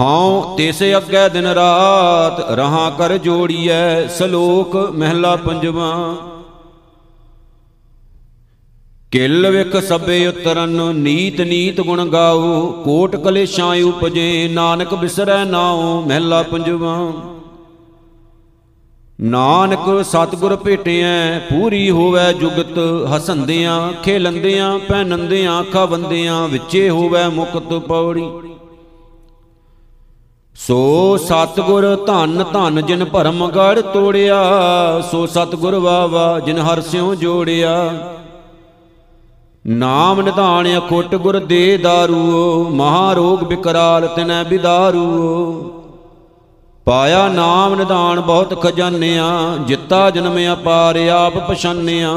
ਹਉ 0.00 0.56
ਤਿਸ 0.56 0.82
ਅੱਗੇ 0.82 1.28
ਦਿਨ 1.28 1.46
ਰਾਤ, 1.46 2.50
ਰਹਾ 2.50 2.90
ਕਰ 2.98 3.16
ਜੋੜੀਐ। 3.18 4.06
ਸ਼ਲੋਕ 4.06 4.76
ਮਹਿਲਾ 4.76 5.36
ਪੰਜਵਾ 5.36 6.14
ਕਿਲ 9.12 9.50
ਵਿਖ 9.50 9.76
ਸਭੇ 9.76 10.26
ਉਤਰਨ, 10.26 10.94
ਨੀਤ 10.94 11.40
ਨੀਤ 11.40 11.80
ਗੁਣ 11.80 12.04
ਗਾਓ 12.08 12.82
ਕੋਟ 12.84 13.16
ਕਲੇਸ਼ਾਂ 13.16 13.74
ਉਪਜੇ, 13.82 14.48
ਨਾਨਕ 14.52 14.94
ਬਿਸਰੈ 14.94 15.44
ਨਾਉ, 15.44 16.00
ਮਹਿਲਾ 16.00 16.42
ਪੰਜਵਾ। 16.42 17.12
ਨਾਨਕ 19.20 20.04
ਸਤਿਗੁਰ 20.04 20.56
ਭੇਟਿਐ, 20.56 21.38
ਪੂਰੀ 21.38 21.90
ਹੋਵੇ 21.90 22.32
ਜੁਗਤ, 22.32 22.78
ਹਸੰਦਿਆਂ, 23.16 23.92
ਖੇਲੰਦਿਆਂ 24.02 24.78
ਪਹਿਨੰਦਿਆਂ 24.78 25.64
ਖਵੰਦਿਆਂ, 25.64 26.48
ਵਿੱਚੇ 26.48 26.90
ਹੋਵੇ 26.90 27.26
ਮੁਕਤ 27.28 27.72
ਪੌੜੀ। 27.88 28.30
ਸੋ 30.56 31.16
ਸਤਗੁਰ 31.16 32.04
ਧੰਨ 32.06 32.44
ਧੰਨ 32.52 32.86
ਜਿਨ 32.86 33.04
ਭਰਮ 33.04 33.48
ਗੜ 33.50 33.80
ਤੋੜਿਆ, 33.80 34.42
ਸੋ 35.10 35.26
ਸਤਗੁਰ 35.26 35.74
ਵਾਵਾ 35.74 36.40
ਜਿਨ 36.40 36.58
ਹਰ 36.58 36.80
ਸਿਉ 36.80 37.14
ਜੋੜਿਆ। 37.14 37.92
ਨਾਮ 39.66 40.20
ਨਿਧਾਨ 40.20 40.78
ਅਖੁੱਟ 40.78 41.14
ਗੁਰ 41.14 41.38
ਦੇ 41.38 41.76
ਦਾਰੂ 41.76 42.70
ਮਹਾ 42.70 43.12
ਰੋਗ 43.12 43.38
ਬਿਕਰਾਲ 43.38 44.06
ਤਿਨੈ 44.06 44.44
ਬਿਦਾਰੂ 44.44 45.04
ਪਾਇਆ 46.86 47.28
ਨਾਮ 47.28 47.74
ਨਿਧਾਨ 47.74 48.20
ਬਹੁਤ 48.20 48.62
ਖਜ਼ਾਨਿਆ, 48.62 49.56
ਜਿੱਤਾ 49.66 50.10
ਜਨਮ 50.10 50.38
ਅਪਾਰ 50.52 50.96
ਆਪ 50.96 51.50
ਪਛਾਨਿਆ। 51.50 52.16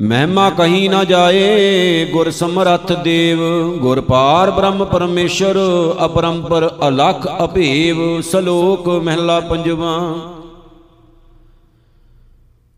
ਮਹਿਮਾ 0.00 0.50
ਕਹੀ 0.50 0.88
ਨਾ 0.88 1.04
ਜਾਏ, 1.04 2.04
ਗੁਰ 2.04 2.30
ਸਮਰੱਥ 2.30 2.92
ਦੇਵ, 2.92 3.38
ਗੁਰ 3.76 4.00
ਪਾਰ 4.00 4.50
ਬ੍ਰਹਮ 4.50 4.84
ਪਰਮੇਸ਼ਰ, 4.84 5.58
ਅਪਰੰਪਰ 6.04 6.70
ਅਲਖ 6.88 7.28
ਅਭੇਵ, 7.44 8.20
ਸ਼ਲੋਕ 8.20 8.88
ਮਹਿਲਾ 8.88 9.40
ਪੰਜਵਾ। 9.40 9.98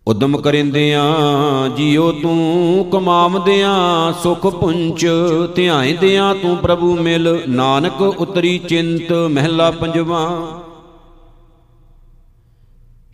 ਉਦਮ 0.09 0.37
ਕਰਿੰਦਿਆਂ 0.37 1.69
ਜਿਉ 1.77 2.11
ਤੂੰ 2.13 2.85
ਕਮਾਵਦਿਆਂ, 2.93 4.13
ਸੁਖ 4.23 4.47
ਪੁੰਚ 4.47 5.07
ਧਿਆਇਂਦਿਆਂ 5.57 6.35
ਤੂੰ 6.35 6.57
ਪ੍ਰਭੂ 6.57 6.95
ਮਿਲ, 6.97 7.39
ਨਾਨਕ 7.49 8.01
ਉਤਰੀ 8.03 8.59
ਚਿੰਤ 8.59 9.13
ਮਹਿਲਾ 9.13 9.71
ਪੰਜਵਾ। 9.71 10.23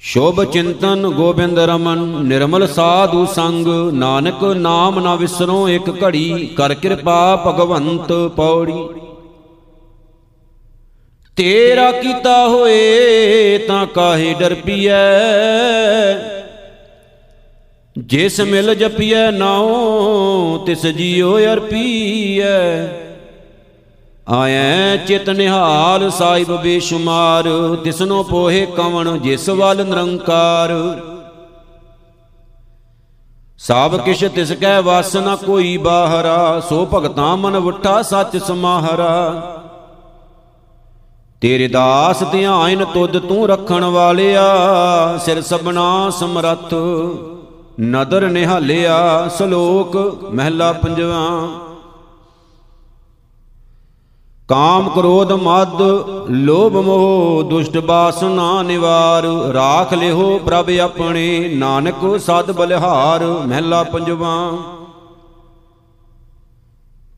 ਸ਼ੋਭ 0.02 0.42
ਚਿੰਤਨ 0.44 1.08
ਗੋਬਿੰਦ 1.08 1.58
ਰਮਨ, 1.58 2.04
ਨਿਰਮਲ 2.24 2.66
ਸਾਧੂ 2.66 3.24
ਸੰਗ, 3.26 3.66
ਨਾਨਕ 3.92 4.44
ਨਾਮ 4.44 5.00
ਨਾ 5.00 5.14
ਵਿਸਰੋ 5.14 5.68
ਇੱਕ 5.68 5.90
ਘੜੀ, 6.04 6.46
ਕਰ 6.56 6.74
ਕਿਰਪਾ 6.74 7.36
ਭਗਵੰਤ 7.46 8.12
ਪੌੜੀ। 8.36 8.88
ਤੇਰਾ 11.36 11.90
ਕੀਤਾ 11.92 12.36
ਹੋਏ 12.48 13.58
ਤਾਂ 13.58 13.86
ਕਾਹੇ 13.86 14.34
ਡਰ 14.34 14.54
ਪੀਐ 14.54 15.02
ਜਿਸ 17.96 18.40
ਮਿਲ 18.40 18.74
ਜਪੀਐ 18.74 19.30
ਨਾਉ, 19.30 20.58
ਤਿਸ 20.66 20.86
ਜੀਉ 20.86 21.38
ਅਰਪੀਐ। 21.38 22.44
ਆਇਐ 24.28 24.96
ਚਿਤ 24.96 25.30
ਨਿਹਾਲ 25.30 26.10
ਸਾਹਿਬ 26.10 26.62
ਬੇਸ਼ੁਮਾਰ 26.62 27.48
ਤਿਸਨੋ 27.84 28.22
ਪੋਹੇ 28.22 28.66
ਕਵਣ 28.66 29.18
ਜਿਸ 29.18 29.48
ਵੱਲ 29.48 29.84
ਨਿਰੰਕਾਰ। 29.86 30.70
ਸਭ 33.58 33.96
ਕਿਛ 33.96 34.24
ਤਿਸ 34.24 34.52
ਕੈ 34.52 34.80
ਵਸ 34.80 35.16
ਨ 35.16 35.36
ਕੋਈ 35.36 35.76
ਬਾਹਰਾ, 35.76 36.60
ਸੋ 36.60 36.88
ਭਗਤਾਂ 36.94 37.36
ਮਨ 37.36 37.58
ਵਟਾ 37.58 38.02
ਸੱਚ 38.02 38.36
ਸਮਾਹਰਾ। 38.36 39.40
ਤੇਰੇ 41.40 41.68
ਦਾਸ 41.68 42.22
ਧਿਆਨ 42.32 42.84
ਤੁਧ 42.84 43.18
ਤੂੰ 43.18 43.48
ਰੱਖਣ 43.48 43.84
ਵਾਲਿਆ, 43.84 44.46
ਸਿਰ 45.24 45.42
ਸਬਨਾ 45.42 46.10
ਸਮਰੱਥ। 46.10 46.74
ਨਦਰ 47.80 48.28
ਨਿਹਾਲਿਆ 48.28 49.28
ਸ਼ਲੋਕ 49.28 49.96
ਮਹਿਲਾ 50.34 50.72
ਪੰਜਵਾ। 50.72 51.48
ਕਾਮ 54.48 54.88
ਕ੍ਰੋਧ 54.88 55.32
ਮਦ, 55.32 55.82
ਲੋਭ 56.30 56.72
ਮੋਹ, 56.72 57.42
ਦੁਸ਼ਟ 57.42 57.78
ਬਾਸਨਾ 57.78 58.62
ਨਿਵਾਰ। 58.62 59.22
ਰਾਖ 59.52 59.94
ਲਿਓ 59.94 60.38
ਪ੍ਰਭ 60.38 60.70
ਆਪਣੇ, 60.82 61.54
ਨਾਨਕ 61.54 62.20
ਸਦ 62.20 62.52
ਬਲਿਹਾਰ। 62.52 63.24
ਮਹਿਲਾ 63.24 63.82
ਪੰਜਵਾ। 63.82 64.52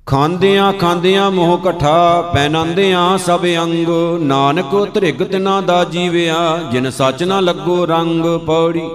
ਖਾਂਦਿਆਂ 0.06 0.72
ਖਾਂਦਿਆਂ 0.72 1.30
ਮੋਹ 1.30 1.58
ਇਕੱਠਾ 1.58 2.22
ਪੈਨੰਦਿਆਂ 2.22 3.18
ਸਭ 3.18 3.40
ਅੰਗ। 3.62 3.88
ਨਾਨਕ 4.20 4.94
ਧ੍ਰਿਗ 4.94 5.22
ਤਿਨਾ 5.22 5.60
ਦਾ 5.60 5.84
ਜੀਵਿਆ, 5.84 6.58
ਜਿਨ 6.72 6.90
ਸੱਚ 6.90 7.22
ਨਾ 7.22 7.40
ਲੱਗੋ 7.40 7.86
ਰੰਗ 7.86 8.40
ਪੌੜੀ। 8.46 8.90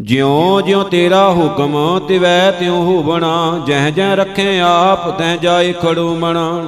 ਜਿਉ 0.00 0.60
ਜਿਉ 0.60 0.82
ਤੇਰਾ 0.82 1.30
ਹੁਕਮ 1.30 2.00
ਤਿਵੈ, 2.08 2.50
ਤਿਉ 2.50 2.74
ਹੋਵਣਾ 2.74 3.60
ਜਹ 3.66 3.90
ਜਹ 3.90 4.14
ਰੱਖੇ 4.14 4.60
ਆਪ 4.60 5.18
ਤੈ 5.18 5.36
ਜਾਏ 5.36 5.72
ਖੜੋ 5.72 6.14
ਮਣਾ। 6.14 6.64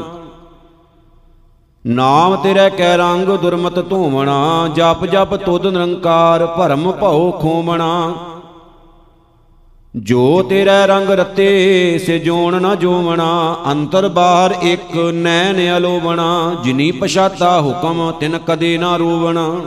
ਨਾਮ 1.87 2.37
ਤੇਰੇ 2.37 2.71
ਕੈ 2.71 2.97
ਰੰਗ 2.97 3.27
ਦੁਰਮਤ 3.27 3.89
ਧੂਵਣਾ। 3.89 4.69
ਜਪ 4.75 5.07
ਜਪ 5.07 5.37
ਤੁਧ 5.37 5.67
ਨਿਰੰਕਾਰ, 5.67 6.47
ਭਰਮ 6.47 6.93
ਭਉ 6.93 7.31
ਖੋਮਣਾ। 7.31 8.15
ਜੋ 9.97 10.43
ਤੇਰਾ 10.43 10.87
ਰੰਗ 10.87 11.09
ਰਤੇ, 11.09 11.99
ਸੇ 12.07 12.19
ਜੋਣ 12.19 12.63
ਨਾ 12.63 12.75
ਜੋਵਣਾ। 12.75 13.57
ਅੰਤਰ 13.71 14.09
ਬਾਹਰ 14.09 14.55
ਇੱਕ 14.63 14.97
ਨੈਣ 14.97 15.77
ਅਲੋਵਣਾ। 15.77 16.57
ਜਿਨੀ 16.65 16.91
ਪਛਾਤਾ 16.91 17.61
ਹੁਕਮ, 17.61 18.13
ਤਿਨ 18.21 18.39
ਕਦੇ 18.47 18.79
ਨਾ 18.79 18.97
ਰੋਵਣਾ। 18.97 19.61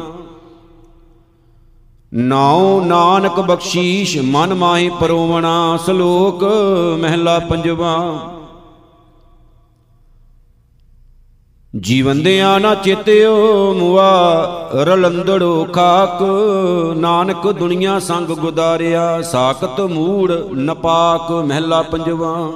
ਨਾਉ 2.14 2.82
ਨਾਨਕ 2.86 3.40
ਬਖਸ਼ੀਸ਼ 3.40 4.18
ਮਨ 4.18 4.54
ਮਾਹੀ 4.54 4.90
ਪਰੋਵਣਾ 4.90 5.78
ਸ਼ਲੋਕ 5.86 6.44
ਮਹਿਲਾ 7.02 7.40
ਪੰਜਵਾ। 7.40 8.20
ਜੀਵੰਦਿਆਂ 11.80 12.60
ਨਾ 12.60 12.76
ਚਿਤਿਓ 12.76 13.74
ਮੁਆ, 13.74 14.40
ਰਲੰਦੜੋ 14.74 15.66
ਖਾਕ, 15.66 16.24
ਨਾਨਕ 16.98 17.52
ਦੁਨੀਆ 17.52 18.00
ਸੰਗ 18.00 18.28
ਗੁਦਾਰਿਆ, 18.28 19.22
ਸਾਖਤ 19.22 19.82
ਮੂੜ 19.82 20.32
ਨਪਾਕ 20.56 21.32
ਮਹਿਲਾ 21.32 21.82
ਪੰਜਵਾ। 21.82 22.52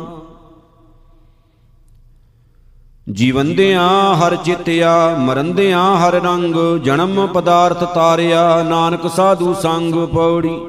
ਜੀਵੰਦਿਆਂ 3.11 4.15
ਹਰ 4.15 4.35
ਚਿਤਿਆ, 4.35 5.15
ਮਰੰਦਿਆਂ 5.19 5.97
ਹਰ 5.97 6.13
ਰੰਗ, 6.13 6.55
ਜਨਮ 6.83 7.27
ਪਦਾਰਥ 7.27 7.83
ਤਾਰਿਆ, 7.83 8.63
ਨਾਨਕ 8.63 9.07
ਸਾਧੂ 9.07 9.53
ਸੰਗ 9.53 9.95
ਪੌੜੀ। 10.07 10.59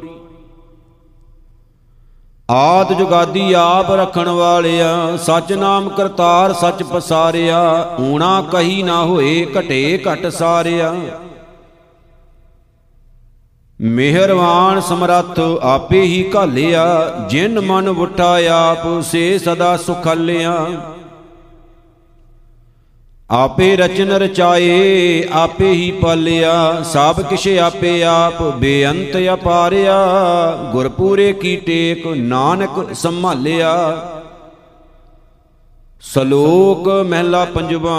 ਆਦ 2.50 2.92
ਜੁਗਾਦੀ 2.92 3.53
ਆਪ 3.53 3.90
ਰਖਣ 3.90 4.29
ਵਾਲਿਆ 4.29 5.16
ਸਚ 5.16 5.53
ਨਾਮ 5.53 5.88
ਕਰਤਾਰ 5.88 6.53
ਸਚ 6.53 6.83
ਪਸਾਰਿਆ, 6.83 7.61
ਊਣਾ 8.00 8.44
ਕਹੀ 8.53 8.83
ਨਾ 8.83 9.03
ਹੋਏ 9.05 9.46
ਘਟੇ 9.59 10.03
ਘਟ 10.05 10.26
ਸਾਰਿਆ। 10.26 10.94
ਮਿਹਰਵਾਨ 13.81 14.81
ਸਮਰੱਥ 14.81 15.40
ਆਪੇ 15.62 16.03
ਹੀ 16.03 16.31
ਘਾਲਿਆ, 16.37 16.87
ਜਿਨ 17.29 17.61
ਮਨ 17.61 17.88
ਉਠਾ 17.88 18.38
ਆਪ, 18.50 19.03
ਸੇ 19.03 19.38
ਸਦਾ 19.38 19.76
ਸੁਖਲਿਆ। 19.76 20.66
ਆਪੇ 23.30 23.76
ਰਚਨ 23.76 24.10
ਰਚਾਏ, 24.12 25.28
ਆਪੇ 25.32 25.70
ਹੀ 25.72 25.90
ਪਾਲਿਆ, 25.92 26.82
ਸਭ 26.82 27.20
ਕਿਛ 27.20 27.46
ਆਪੇ 27.62 28.02
ਆਪ 28.02 28.42
ਬੇਅੰਤ 28.58 29.16
ਅਪਾਰਿਆ, 29.34 29.98
ਗੁਰਪੂਰੇ 30.72 31.32
ਕੀ 31.32 31.54
ਟੇਕ 31.56 32.06
ਨਾਨਕ 32.06 32.92
ਸੰਭਾਲਿਆ। 32.94 33.74
ਸ਼ਲੋਕ 36.02 36.88
ਮਹਿਲਾ 37.08 37.44
ਪੰਜਵਾ, 37.44 37.98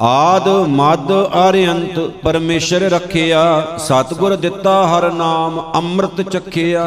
ਆਦ 0.00 0.48
ਮਦ 0.68 1.12
ਅਰਿਅੰਤ 1.48 1.98
ਪਰਮੇਸ਼ਰ 2.22 2.90
ਰੱਖਿਆ, 2.90 3.42
ਸਤਗੁਰ 3.78 4.36
ਦਿੱਤਾ 4.36 4.82
ਹਰ 4.88 5.10
ਨਾਮ 5.12 5.60
ਅੰਮ੍ਰਿਤ 5.74 6.20
ਚਖਿਆ। 6.30 6.86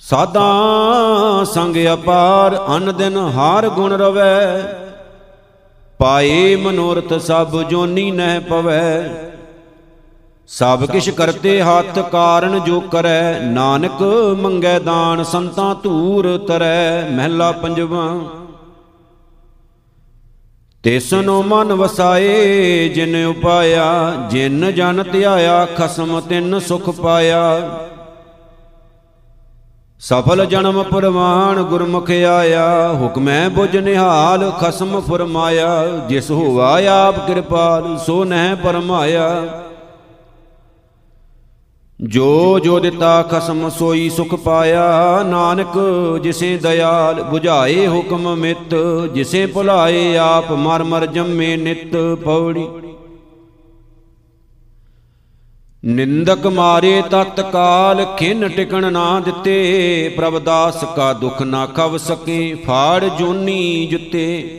ਸਾਦਾ 0.00 1.44
ਸੰਗ 1.44 1.76
ਅਪਾਰ 1.92 2.56
ਅਨ 2.76 2.96
ਦਿਨ 2.96 3.16
ਹਾਰ 3.16 3.68
ਗੁਣ 3.68 3.92
ਰਵੈ। 3.92 4.62
ਪਾਏ 5.98 6.56
ਮਨੋਰਥ 6.56 7.12
ਸਭ 7.14 7.62
ਜੋਨੀ 7.62 8.10
ਨਹਿ 8.10 8.40
ਪਵੈ। 8.40 9.08
ਸਭ 10.48 10.84
ਕਿਛ 10.84 11.10
ਕਰਤੇ 11.10 11.62
ਹੱਥ 11.62 11.98
ਕਾਰਨ 11.98 12.60
ਜੋ 12.60 12.80
ਕਰੈ, 12.80 13.40
ਨਾਨਕ 13.40 14.02
ਮੰਗੈ 14.42 14.78
ਦਾਨ 14.78 15.22
ਸੰਤਾਂ 15.24 15.74
ਧੂਰ 15.74 16.38
ਤਰੈ, 16.48 17.08
ਮਹਿਲਾ 17.10 17.52
ਪੰਜਵਾ। 17.52 18.08
ਤਿਸਨੋ 20.82 21.42
ਮਨ 21.42 21.72
ਵਸਾਏ, 21.72 22.88
ਜਿਨ 22.88 23.26
ਉਪਾਇਆ, 23.26 24.14
ਜਿਨ 24.30 24.74
ਜਨ 24.74 25.04
ਧਿਆਇਆ, 25.12 25.64
ਖਸਮ 25.64 26.20
ਤਿਨ 26.20 26.58
ਸੁਖ 26.58 26.90
ਪਾਇਆ। 26.90 27.60
ਸਫਲ 30.02 30.46
ਜਨਮ 30.46 30.82
ਪਰਵਾਨ 30.82 31.62
ਗੁਰਮੁਖ 31.62 32.10
ਆਇਆ, 32.10 32.92
ਹੁਕਮੈ 32.92 33.48
ਬੁਝ 33.48 33.76
ਨਿਹਾਲ, 33.76 34.50
ਖਸਮ 34.60 35.00
ਫਰਮਾਇਆ, 35.00 35.86
ਜਿਸ 36.08 36.30
ਹੋਵਾ 36.30 36.80
ਆਪ 36.90 37.26
ਕਿਰਪਾਲ, 37.26 37.98
ਸੋ 37.98 38.24
ਨਹਿ 38.24 38.54
ਪਰਮਾਇਆ। 38.54 39.48
ਜੋ 42.00 42.58
ਜੋ 42.58 42.78
ਦਿੱਤਾ 42.80 43.22
ਖਸਮ, 43.22 43.68
ਸੋਈ 43.68 44.08
ਸੁਖ 44.10 44.34
ਪਾਇਆ, 44.34 45.22
ਨਾਨਕ 45.22 45.78
ਜਿਸੇ 46.22 46.56
ਦਇਆਲ 46.56 47.24
부ਝਾਏ 47.32 47.86
ਹੁਕਮ 47.86 48.34
ਮਿਤ, 48.36 48.74
ਜਿਸੇ 49.14 49.46
ਭੁਲਾਏ 49.46 50.16
ਆਪ 50.16 50.52
ਮਰ 50.52 50.82
ਮਰ 50.82 51.06
ਜੰਮੇ 51.06 51.56
ਨਿਤ, 51.56 51.96
ਪੌੜੀ 52.24 52.68
ਨਿੰਦਕ 55.84 56.46
ਮਾਰੇ 56.46 57.02
ਤਤਕਾਲ 57.10 58.04
ਖਿਨ 58.16 58.48
ਟਿਕਣ 58.48 58.92
ਨਾ 58.92 59.20
ਦਿੱਤੇ। 59.20 60.14
ਪ੍ਰਭ 60.16 60.38
ਦਾਸ 60.38 60.84
ਕਾ 60.96 61.12
ਦੁਖ 61.12 61.42
ਨਾ 61.42 61.66
ਖਵ 61.66 61.96
ਸਕੇ, 61.96 62.54
ਫਾੜ 62.66 63.04
ਜੋਨੀ 63.04 63.86
ਜੁੱਤੇ। 63.86 64.56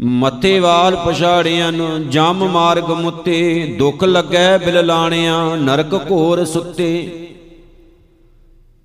ਮੱਥੇ 0.00 0.60
ਵਾਲ 0.60 0.96
ਪਛਾੜਿਆਂ 0.96 1.72
ਜਮ 1.98 2.48
ਮਾਰਗ 2.48 2.90
ਮੁੱਤੇ। 2.90 3.66
ਦੁਖ 3.78 4.04
ਲੱਗੈ 4.04 4.58
ਬਿਲ 4.58 4.86
ਲਾਣਿਆਂ, 4.86 5.56
ਨਰਕ 5.56 5.94
ਘੋਰ 5.94 6.44
ਸੁੱਤੇ। 6.44 7.26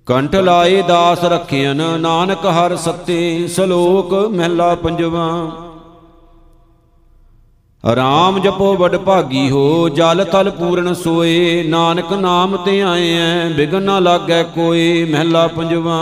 ਕੰਠ 0.06 0.34
ਲਾਏ 0.34 0.82
ਦਾਸ 0.82 1.24
ਰੱਖਿਆਨ 1.24 2.00
ਨਾਨਕ 2.00 2.46
ਹਰ 2.46 2.76
ਸੱਤੇ। 2.76 3.48
ਸ਼ਲੋਕ 3.48 4.14
ਮਹਿਲਾ 4.14 4.74
ਪੰਜਵਾ। 4.74 5.52
ਰਾਮ 7.84 8.38
ਜਪੋ 8.38 8.74
ਵਡ 8.76 8.96
ਭਾਗੀ 8.96 9.50
ਹੋ, 9.50 9.88
ਜਲ 9.88 10.24
ਤਲ 10.24 10.50
ਪੂਰਨ 10.50 10.92
ਸੋਏ, 10.94 11.62
ਨਾਨਕ 11.68 12.12
ਨਾਮ 12.12 12.56
ਤੇ 12.56 12.80
ਆਏ 12.82 13.12
ਐ 13.16 13.48
ਬਿਗਨ 13.48 13.82
ਨਾ 13.82 13.98
ਲਾਗੈ 13.98 14.42
ਕੋਈ 14.54 15.04
ਮਹਿਲਾ 15.04 15.46
ਪੰਜਵਾ। 15.46 16.00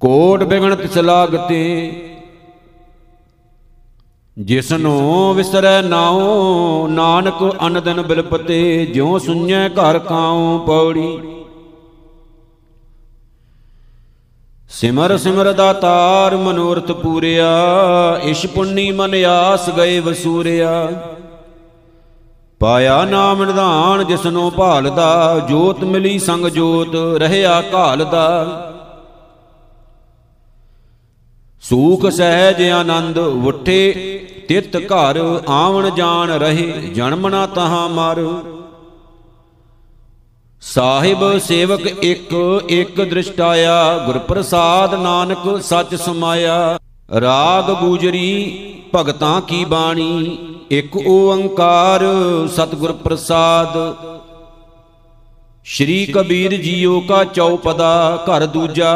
ਕੋਟ 0.00 0.44
ਬਿਗਣ 0.44 0.74
ਤਿਸ 0.76 0.98
ਲਾਗਤੇ, 0.98 1.64
ਜਿਸਨੂੰ 4.36 5.34
ਵਿਸਰੈ 5.34 5.80
ਨਾਉ, 5.82 6.86
ਨਾਨਕ 6.88 7.42
ਅਨਦਨ 7.66 8.02
ਬਿਲਪਤੇ, 8.02 8.86
ਜਿਉ 8.86 9.18
ਸੁਣੈ 9.18 9.68
ਘਰ 9.70 9.98
ਕਾਉ 9.98 10.58
ਪੌੜੀ। 10.58 11.18
ਸਿਮਰ 14.70 15.16
ਸਿਮਰ 15.16 15.52
ਦਾਤਾਰ 15.52 16.36
ਮਨੋਰਥ 16.36 16.90
ਪੂਰਿਆ, 16.92 17.46
ਇਸ਼ 18.22 18.46
ਪੁੰਨੀ 18.46 18.90
ਮਨ 18.90 19.14
ਆਸ 19.24 19.70
ਗਏ 19.70 20.00
ਵਸੂਰਿਆ। 20.00 20.92
ਪਾਇਆ 22.60 23.04
ਨਾਮ 23.04 23.44
ਨਿਧਾਨ 23.44 24.04
ਜਿਸਨੂੰ 24.06 24.52
ਭਾਲਦਾ, 24.52 25.38
ਜੋਤ 25.48 25.84
ਮਿਲੀ 25.84 26.18
ਸੰਗ 26.18 26.46
ਜੋਤ, 26.46 26.94
ਰਹਿਆ 27.16 27.62
ਘਾਲਦਾ। 27.74 28.24
ਸੂਖ 31.60 32.06
ਸਹਿਜ 32.06 32.68
ਆਨੰਦ 32.68 33.18
ਉਠੇ, 33.18 33.92
ਤਿਤ 34.48 34.76
ਘਰ 34.76 35.40
ਆਵਣ 35.48 35.90
ਜਾਣ 35.90 36.30
ਰਹੇ, 36.30 36.72
ਜਨਮ 36.94 37.28
ਨਾ 37.28 37.46
ਤਹਾਂ 37.46 37.88
ਮਰ। 37.88 38.20
ਸਾਹਿਬ 40.68 41.38
ਸੇਵਕ 41.38 41.80
ਇੱਕ 42.04 42.32
ਇੱਕ 42.68 43.00
ਦ੍ਰਿਸ਼ਟਾਇਆ 43.00 43.98
ਗੁਰ 43.98 44.18
ਪ੍ਰਸਾਦ 44.18 44.94
ਨਾਨਕ 44.94 45.62
ਸੱਚ 45.62 45.94
ਸਮਾਇਆ। 45.94 46.78
ਰਾਗ 47.20 47.70
ਗੂਜਰੀ, 47.70 48.82
ਭਗਤਾਂ 48.94 49.40
ਕੀ 49.40 49.64
ਬਾਣੀ, 49.64 50.38
ਇੱਕ 50.70 50.96
ਓੰਕਾਰ 51.06 52.04
ਸਤਿਗੁਰ 52.48 52.92
ਪ੍ਰਸਾਦ 52.92 53.78
ਸ਼੍ਰੀ 55.64 56.06
ਕਬੀਰ 56.06 56.56
ਜੀਓ 56.62 57.00
ਕਾ 57.00 57.24
ਚੌਪਦਾ, 57.24 58.24
ਘਰ 58.26 58.46
ਦੂਜਾ। 58.46 58.92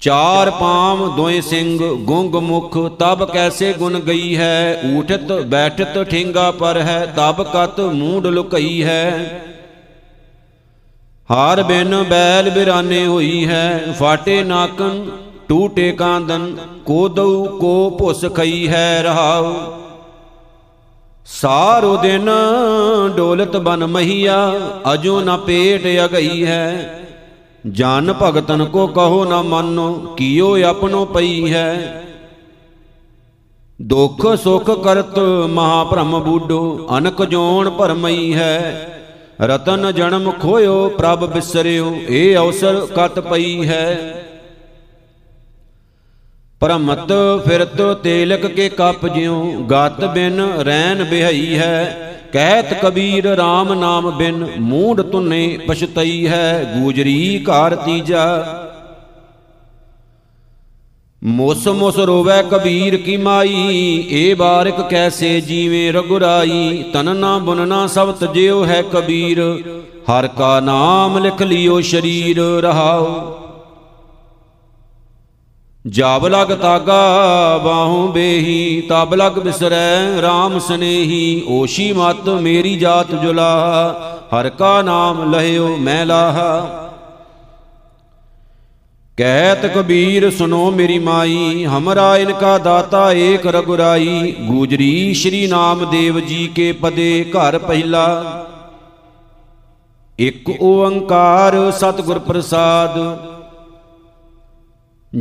ਚਾਰ 0.00 0.50
ਪਾਮ 0.50 1.16
ਦੋਏ 1.16 1.40
ਸਿੰਘ 1.40 1.78
ਗੁੰਗ 1.94 2.34
ਮੁਖ, 2.34 2.78
ਤਬ 2.98 3.24
ਕੈਸੇ 3.24 3.72
ਗੁਣ 3.72 4.00
ਗਈ 4.00 4.36
ਹੈ? 4.36 4.80
ਊਠਤ, 4.96 5.32
ਬੈਠਤ, 5.32 6.02
ਠਿੰਗਾ 6.02 6.50
ਪਰ 6.50 6.80
ਹੈ, 6.80 7.14
ਤਬ 7.16 7.42
ਕਤ 7.42 7.80
ਮੂਡ 7.80 8.26
ਲੁਕਈ 8.26 8.84
ਹੈ। 8.84 9.42
ਹਾਰ 11.30 11.62
ਬਿਨ 11.62 12.02
ਬੈਲ 12.02 12.50
ਬਿਰਾਨੇ 12.50 13.06
ਹੋਈ 13.06 13.46
ਹੈ, 13.46 13.94
ਫਾਟੇ 13.98 14.42
ਨਾਕਨ 14.44 15.10
ਟੂਟੇ 15.48 15.92
ਕਾਂਦਨ 15.92 16.56
ਕੋ 16.86 17.08
ਦਉ 17.08 17.58
ਕੋ 17.58 17.90
ਭੁਸ 17.90 18.24
ਖਈ 18.34 18.68
ਹੈ 18.68 19.02
ਰਹਾਉ। 19.02 19.54
ਸਾਰੋ 21.26 21.96
ਦਿਨ 21.96 22.30
ਡੋਲਤ 23.16 23.56
ਬਨ 23.56 23.86
ਮਹੀਆ, 23.86 24.52
ਅਜੋ 24.92 25.20
ਨਾ 25.20 25.36
ਪੇਟ 25.36 26.04
ਅਗਈ 26.04 26.46
ਹੈ। 26.46 27.02
ਜਨ 27.72 28.14
ਭਗਤਨ 28.22 28.64
ਕੋ 28.64 28.86
ਕਹੋ 28.86 29.24
ਨਾ 29.24 29.42
ਮੰਨੋ, 29.42 30.14
ਕੀਓ 30.16 30.62
ਆਪਣੋ 30.64 31.04
ਪਈ 31.04 31.52
ਹੈ। 31.52 32.02
ਦੁਖ 33.82 34.36
ਸੁਖ 34.36 34.70
ਕਰਤ 34.84 35.18
ਮਹਾ 35.48 35.84
ਭ੍ਰਮ 35.84 36.20
ਬੂਡੋ, 36.20 36.88
ਅਨਕ 36.98 37.24
ਜੋਣ 37.24 37.70
ਭਰਮਈ 37.70 38.34
ਹੈ। 38.34 38.88
ਰਤਨ 39.40 39.92
ਜਨਮ 39.92 40.30
ਖੋਇਓ, 40.30 40.88
ਪ੍ਰਭ 40.88 41.24
ਬਿਸਰਿਓ 41.24 41.96
ਇਹ 42.08 42.36
ਅਵਸਰ 42.36 42.86
ਕਤ 42.96 43.20
ਪਈ 43.20 43.68
ਹੈ। 43.68 44.22
ਪਰਮਤ 46.60 47.12
ਫਿਰਤ 47.46 47.82
ਤੇਲਕ 48.02 48.46
ਕੇ 48.46 48.68
ਕੱਪ 48.68 49.06
ਜਿਉ, 49.06 49.52
ਗਤ 49.72 50.04
ਬਿਨ 50.04 50.40
ਰੈਨ 50.40 51.04
ਬਿਹਈ 51.04 51.58
ਹੈ। 51.58 52.15
ਕਹਿਤ 52.36 52.72
ਕਬੀਰ 52.74 53.26
RAM 53.32 53.72
ਨਾਮ 53.74 54.10
ਬਿਨ 54.10 54.46
ਮੂਡ 54.60 55.00
ਤੁਨੇ 55.02 55.58
ਪਛਤਈ 55.68 56.26
ਹੈ, 56.26 56.74
ਗੂਜਰੀ 56.74 57.44
ਘਰ 57.44 57.74
ਤੀਜਾ। 57.76 58.24
ਮੁਸ 61.22 61.66
ਮੁਸ 61.68 61.98
ਰੋਵੈ 61.98 62.42
ਕਬੀਰ 62.42 62.96
ਕੀ 62.96 63.16
ਮਾਈ, 63.16 64.06
ਏ 64.10 64.34
ਬਾਰਿਕ 64.34 64.80
ਕੈਸੇ 64.90 65.40
ਜੀਵੇ 65.40 65.90
ਰਗੁਰਾਈ। 65.92 66.84
ਤਨ 66.92 67.16
ਨਾ 67.16 67.36
ਬੁਨਨਾ 67.38 67.86
ਸਭ 67.86 68.12
ਤਜਿਓ 68.12 68.64
ਹੈ 68.64 68.82
ਕਬੀਰ, 68.92 69.40
ਹਰ 70.10 70.28
ਕਾ 70.28 70.58
ਨਾਮ 70.60 71.18
ਲਿਖ 71.18 71.42
ਲਿਓ 71.42 71.80
ਸ਼ਰੀਰ 71.82 72.40
ਰਹਾਓ 72.62 73.06
ਜਬ 75.86 76.26
ਲਗ 76.26 76.52
ਤਾਗਾ 76.52 77.58
ਬਾਹੂ 77.64 78.06
ਬੇਹੀ, 78.12 78.80
ਤਬ 78.80 79.14
ਲਗ 79.14 79.38
ਬਿਸਰੈ 79.38 80.20
RAM 80.22 80.58
ਸਨੇਹੀ, 80.58 81.42
ਓਸ਼ੀ 81.48 81.92
ਮਤ 81.92 82.28
ਮੇਰੀ 82.40 82.74
ਜਾਤ 82.76 83.14
ਜੁਲਾ, 83.14 83.50
ਹਰ 84.32 84.48
ਕਾ 84.48 84.80
ਨਾਮ 84.82 85.30
ਲਹਿਓ 85.32 85.76
ਮੈਂ 85.76 86.04
ਲਾਹਾ 86.06 86.82
ਕਹਿਤ 89.18 89.66
ਕਬੀਰ 89.66 90.30
ਸੁਨੋ 90.30 90.70
ਮੇਰੀ 90.70 90.98
ਮਾਈ, 90.98 91.64
ਹਮਰਾ 91.66 92.16
ਇਨਕਾ 92.16 92.56
ਦਾਤਾ 92.58 93.10
ਏਕ 93.12 93.46
ਰਗੁਰਾਈ, 93.46 94.34
ਗੂਜਰੀ 94.40 95.14
ਸ਼੍ਰੀ 95.14 95.46
ਨਾਮਦੇਵ 95.46 96.20
ਜੀ 96.20 96.46
ਕੇ 96.46 96.70
ਪਦੇ 96.72 97.24
ਘਰ 97.30 97.58
ਪਹਿਲਾ। 97.58 98.06
ਇਕ 100.18 100.50
ਓੰਕਾਰ 100.62 101.70
ਸਤਿਗੁਰ 101.70 102.18
ਪ੍ਰਸਾਦ 102.18 102.98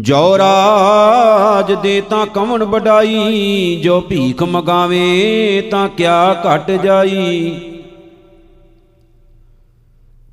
ਜੋ 0.01 0.37
ਰਾਜ 0.37 1.73
ਦੇ 1.73 2.01
ਤਾਂ 2.01 2.25
ਕਵਣ 2.25 2.63
ਵਡਾਈ, 2.63 3.79
ਜੋ 3.83 4.01
ਭੀਖ 4.01 4.43
ਮਗਾਵੇ 4.43 5.61
ਤਾਂ 5.71 5.89
ਕਿਆ 5.89 6.43
ਘਟ 6.43 6.71
ਜਾਈ। 6.71 7.59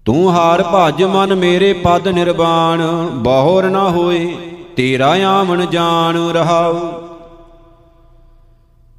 ਤੂੰ 0.04 0.32
ਹਾਰ 0.32 0.64
ਭਜ 0.74 1.02
ਮਨ 1.02 1.34
ਮੇਰੇ 1.34 1.72
ਪਦ 1.72 2.08
ਨਿਰਵਾਣ, 2.08 2.82
ਬਹੁਰ 3.12 3.70
ਨਾ 3.70 3.90
ਹੋਏ 3.90 4.36
ਤੇਰਾ 4.76 5.16
ਆਵਣ 5.26 5.66
ਜਾਣ 5.66 6.16
ਰਹਾਉ। 6.16 6.80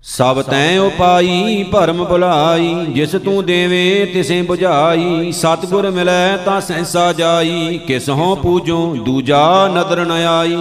ਸਭ 0.05 0.41
ਤੈ 0.41 0.79
ਉਪਾਈ, 0.79 1.63
ਭਰਮ 1.63 2.05
ਭੁਲਾਈ, 2.05 2.85
ਜਿਸ 2.89 3.11
ਤੂੰ 3.11 3.45
ਦੇਵੇਂ, 3.45 4.07
ਤਿਸੇ 4.07 4.41
부ਝਾਈ 4.41 5.31
ਸਤਗੁਰ 5.31 5.91
ਮਿਲੈ 5.91 6.37
ਤਾਂ 6.37 6.61
ਸੈਸਾ 6.61 7.13
ਜਾਈ, 7.13 7.77
ਕਿਸ 7.77 8.09
ਹੋ 8.09 8.35
ਪੂਜੋ 8.35 8.95
ਦੂਜਾ 8.95 9.67
ਨਦਰ 9.67 10.05
ਨ 10.05 10.11
ਆਈ। 10.11 10.57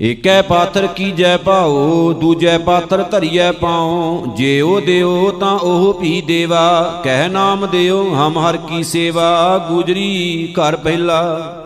ਏਕੈ 0.00 0.42
ਪਾਥਰ 0.42 0.86
ਕੀ 0.86 1.10
ਜੈ 1.10 1.36
ਪਾਓ 1.36 2.12
ਦੂਜੈ 2.12 2.58
ਪਾਥਰ 2.58 3.02
ਧਰਿਐ 3.02 3.52
ਪਾਉ। 3.52 4.24
ਜੇ 4.36 4.60
ਉਹ 4.60 4.80
ਦਿਓ 4.80 5.30
ਤਾਂ 5.30 5.58
ਉਹ 5.58 6.00
ਵੀ 6.00 6.20
ਦੇਵਾ। 6.20 7.00
ਕਹਿ 7.04 7.28
ਨਾਮ 7.28 7.66
ਦਿਓ 7.66 8.14
ਹਮ 8.14 8.38
ਹਰ 8.38 8.56
ਕੀ 8.56 8.82
ਸੇਵਾ, 8.84 9.58
ਗੁਜਰੀ 9.70 10.52
ਘਰ 10.52 10.76
ਪਹਿਲਾ। 10.76 11.60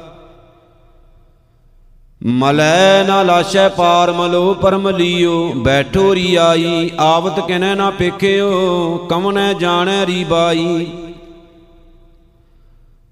ਮਲੈ 2.27 3.05
ਨਾ 3.05 3.23
ਲਾਸ਼ੈ 3.23 3.69
ਪਾਰ 3.69 4.13
ਮਲੋ 4.13 4.55
ਪਰਮ 4.55 4.89
ਲੀਓ, 4.89 5.53
ਬੈਠੋ 5.57 6.15
ਰੀ 6.15 6.35
ਆਈ 6.35 6.91
ਆਵਤ 6.99 7.47
ਕਿਨੈ 7.47 7.75
ਨਾ 7.75 7.91
ਪੇਖਿਓ, 7.91 8.97
ਕਮਨੈ 9.11 9.53
ਜਾਣੈ 9.53 10.07
ਰੀ 10.07 10.25
ਬਾਈ 10.25 10.87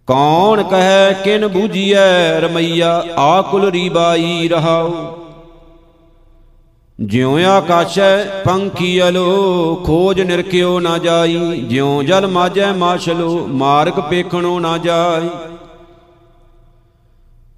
ਕੌਣ 0.08 0.62
ਕਹੈ 0.62 1.12
ਕਿਨ 1.12 1.46
ਬੂਝੀਐ 1.46 2.40
ਰਮਈਆ 2.40 3.04
ਆਕੁਲ 3.18 3.70
ਰੀ 3.70 3.88
ਬਾਈ 3.88 4.48
ਰਹਾਉ। 4.48 4.92
ਜਿਉ 7.00 7.38
ਆਕਾਸ਼ੈ 7.46 8.24
ਪੰਖੀ 8.44 9.00
ਅਲੋ, 9.08 9.74
ਖੋਜ 9.86 10.20
ਨਿਰਖਿਓ 10.20 10.78
ਨਾ 10.80 10.98
ਜਾਈ, 10.98 11.60
ਜਿਉ 11.60 12.02
ਜਲ 12.02 12.26
ਮਾਜੈ 12.26 12.72
ਮਾਛਲੋ, 12.72 13.46
ਮਾਰਗ 13.46 14.00
ਪੇਖਣੋ 14.00 14.58
ਨਾ 14.60 14.78
ਜਾਈ। 14.78 15.28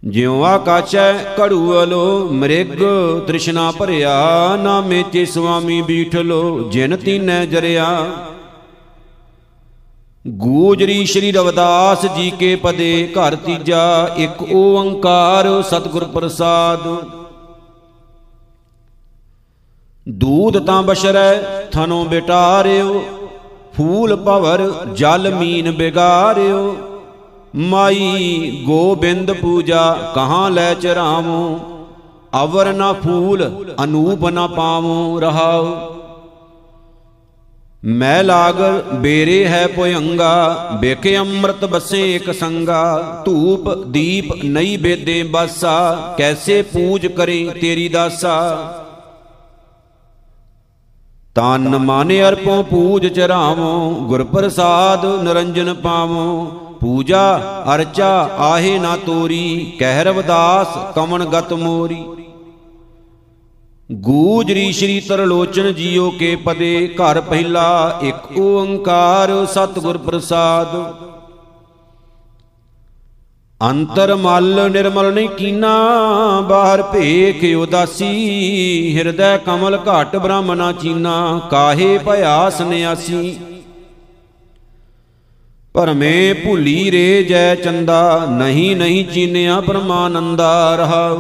ਜਿਉ 0.09 0.43
ਆਕਾਸ਼ੈ 0.43 1.13
ਕੜੂ 1.13 1.83
ਅਲੋ, 1.83 2.29
ਮ੍ਰਿਗ 2.33 2.73
ਤ੍ਰਿਸ਼ਨਾ 3.27 3.71
ਭਰਿਆ, 3.71 4.57
ਨਾਮੇ 4.57 5.05
ਤੇ 5.13 5.25
ਸੁਆਮੀ 5.25 5.83
ਬੀਠਲੋ, 5.83 6.69
ਜਿਨ 6.73 6.97
ਤੀਨੈ 6.97 7.45
ਜਰਿਆ। 7.47 8.07
ਗੂਜਰੀ 10.29 11.05
ਸ਼੍ਰੀ 11.05 11.33
ਰਵਦਾਸ 11.33 12.07
ਜੀ 12.17 12.31
ਕੇ 12.31 12.57
ਪਦੇ, 12.57 13.09
ਘਰ 13.13 13.37
ਤੀਜਾ, 13.37 14.15
ਇੱਕ 14.17 14.43
ਓੰਕਾਰ 14.53 15.63
ਸਤਿਗੁਰ 15.63 16.05
ਪ੍ਰਸਾਦ। 16.05 16.89
ਦੂਧ 20.09 20.59
ਤਾਂ 20.59 20.83
ਬਸ਼ਰੈ, 20.83 21.37
ਥਨੋਂ 21.73 22.05
ਬਿਟਾਰਿਓ, 22.05 23.05
ਫੂਲ 23.77 24.17
ਭਵਰ, 24.17 24.73
ਜਲ 24.93 25.35
ਮੀਨ 25.35 25.71
ਬਿਗਾਰਿਓ। 25.71 26.77
ਮਾਈ 27.57 28.63
ਗੋਬਿੰਦ 28.67 29.33
ਪੂਜਾ, 29.33 30.13
ਕਹਾਂ 30.15 30.51
ਲੈ 30.51 30.75
ਚਰਾਵੋ? 30.75 31.61
ਅਵਰ 32.43 32.73
ਨਾ 32.73 32.93
ਫੂਲ, 32.93 33.75
ਅਨੂਪ 33.85 34.29
ਨਾ 34.29 34.47
ਪਾਵੋ 34.47 35.21
ਰਹਾਓ 35.21 35.95
ਮੈਂ 37.85 38.25
ਲਾਗਰ, 38.25 38.83
ਬੇਰੇ 38.95 39.47
ਹੈ 39.47 39.67
ਪੁਯੰਗਾ 39.67 40.71
ਬੇਕੇ 40.81 41.17
ਅੰਮ੍ਰਿਤ 41.19 41.65
ਬਸੇ 41.65 42.15
ਇਕ 42.15 42.35
ਸੰਗਾ। 42.35 43.23
ਧੂਪ, 43.25 43.75
ਦੀਪ 43.75 44.45
ਨਈ 44.45 44.77
ਬੇਦੇ 44.77 45.23
ਬਾਸਾ, 45.23 46.15
ਕੈਸੇ 46.19 46.63
ਪੂਜ 46.63 47.07
ਕਰੇ 47.07 47.51
ਤੇਰੀ 47.61 47.89
ਦਾਸਾ? 47.89 48.39
ਤਨ 51.35 51.69
ਮਨ 51.79 52.13
ਅਰਪੋ 52.29 52.63
ਪੂਜ 52.63 53.07
ਚਰਾਵੋ 53.07 53.91
ਗੁਰ 53.91 54.25
ਪ੍ਰਸਾਦ 54.25 55.07
ਨਰੰਜਨ 55.23 55.75
ਪਾਵੋ। 55.75 56.51
ਪੂਜਾ 56.81 57.23
ਅਰਚਾ 57.75 58.09
ਆਹੇ 58.41 58.79
ਨਾ 58.79 58.97
ਤੋਰੀ 58.97 59.77
ਕਹਿ 59.79 60.05
ਰਵਦਾਸ 60.05 60.77
ਕਮਨ 60.95 61.25
ਗਤ 61.25 61.53
ਮੋਰੀ। 61.53 62.05
ਗੂਜਰੀ 63.89 64.71
ਸ਼੍ਰੀ 64.73 65.01
ਤਰਲੋਚਨ 65.01 65.73
ਜੀਓ 65.75 66.11
ਕੇ 66.11 66.35
ਪਦੇ, 66.37 66.89
ਘਰ 66.95 67.21
ਪਹਿਲਾ 67.21 67.99
ਇੱਕ 68.03 68.39
ਓੰਕਾਰ 68.39 69.31
ਸਤਿਗੁਰ 69.47 69.99
ਪ੍ਰਸਾਦ। 69.99 70.77
ਅੰਤਰ 73.61 74.15
ਮਲ 74.15 74.69
ਨਿਰਮਲ 74.71 75.13
ਨਹੀਂ 75.15 75.29
ਕੀਨਾ, 75.29 75.71
ਬਾਹਰ 76.41 76.83
ਭੇਖ 76.83 77.45
ਉਦਾਸੀ, 77.57 78.97
ਹਿਰਦੈ 78.97 79.37
ਕਮਲ 79.37 79.79
ਘਟ 79.79 80.17
ਬ੍ਰਹਮਨਾ 80.17 80.73
ਚੀਨਾ, 80.73 81.41
ਕਾਹੇ 81.51 81.99
ਭਇਆ 81.99 82.51
ਸੰਿਆਸੀ 82.51 83.39
ਭਰਮੇ 85.75 86.33
ਭੁਲੀ 86.33 86.91
ਰੇ 86.91 87.23
ਜੈ 87.23 87.55
ਚੰਦਾ, 87.55 88.27
ਨਹੀਂ 88.31 88.77
ਨਹੀਂ 88.77 89.05
ਚੀਨਿਆ 89.05 89.61
ਪਰਮਾਨੰਦਾ 89.61 90.77
ਰਹਾਉ। 90.77 91.19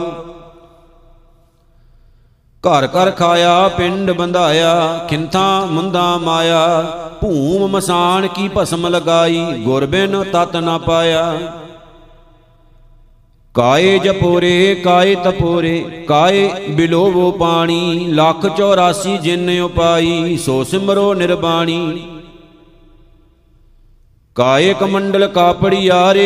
ਘਰ 2.65 2.87
ਘਰ 2.87 3.11
ਖਾਇਆ, 3.11 3.69
ਪਿੰਡ 3.69 4.11
ਬੰਧਾਇਆ, 4.11 5.07
ਖਿੰਥਾ 5.09 5.65
ਮੁੰਦਾ 5.65 6.19
ਮਾਇਆ, 6.19 6.83
ਭੂਮ 7.21 7.71
ਮਸਾਨ 7.71 8.27
ਕੀ 8.27 8.51
ਭਸਮ 8.57 8.87
ਲਗਾਈ, 8.87 9.45
ਗੁਰ 9.65 9.87
ਬਿਨ 9.87 10.25
ਤਤ 10.33 10.57
ਨਾ 10.57 10.79
ਪਾਇਆ। 10.79 11.39
ਕਾਏ 13.55 13.99
ਜਪੋਰੇ, 13.99 14.75
ਕਾਏ 14.75 15.15
ਤਪੋਰੇ, 15.15 16.05
ਕਾਏ 16.09 16.51
ਬਿਲੋਵੋ 16.71 17.31
ਪਾਣੀ, 17.31 18.07
ਲੱਖ 18.09 18.47
84 18.47 19.19
ਜਿਨ 19.19 19.61
ਉਪਾਈ, 19.61 20.37
ਸੋ 20.37 20.65
ਸਿਮਰੋ 20.65 21.15
ਨਿਰਬਾਣੀ। 21.15 22.07
ਕਾਏ 24.39 24.75
ਕਮੰਡਲ 24.75 25.27
ਕਾਪੜੀ 25.27 25.89
ਆਰੇ 25.89 26.25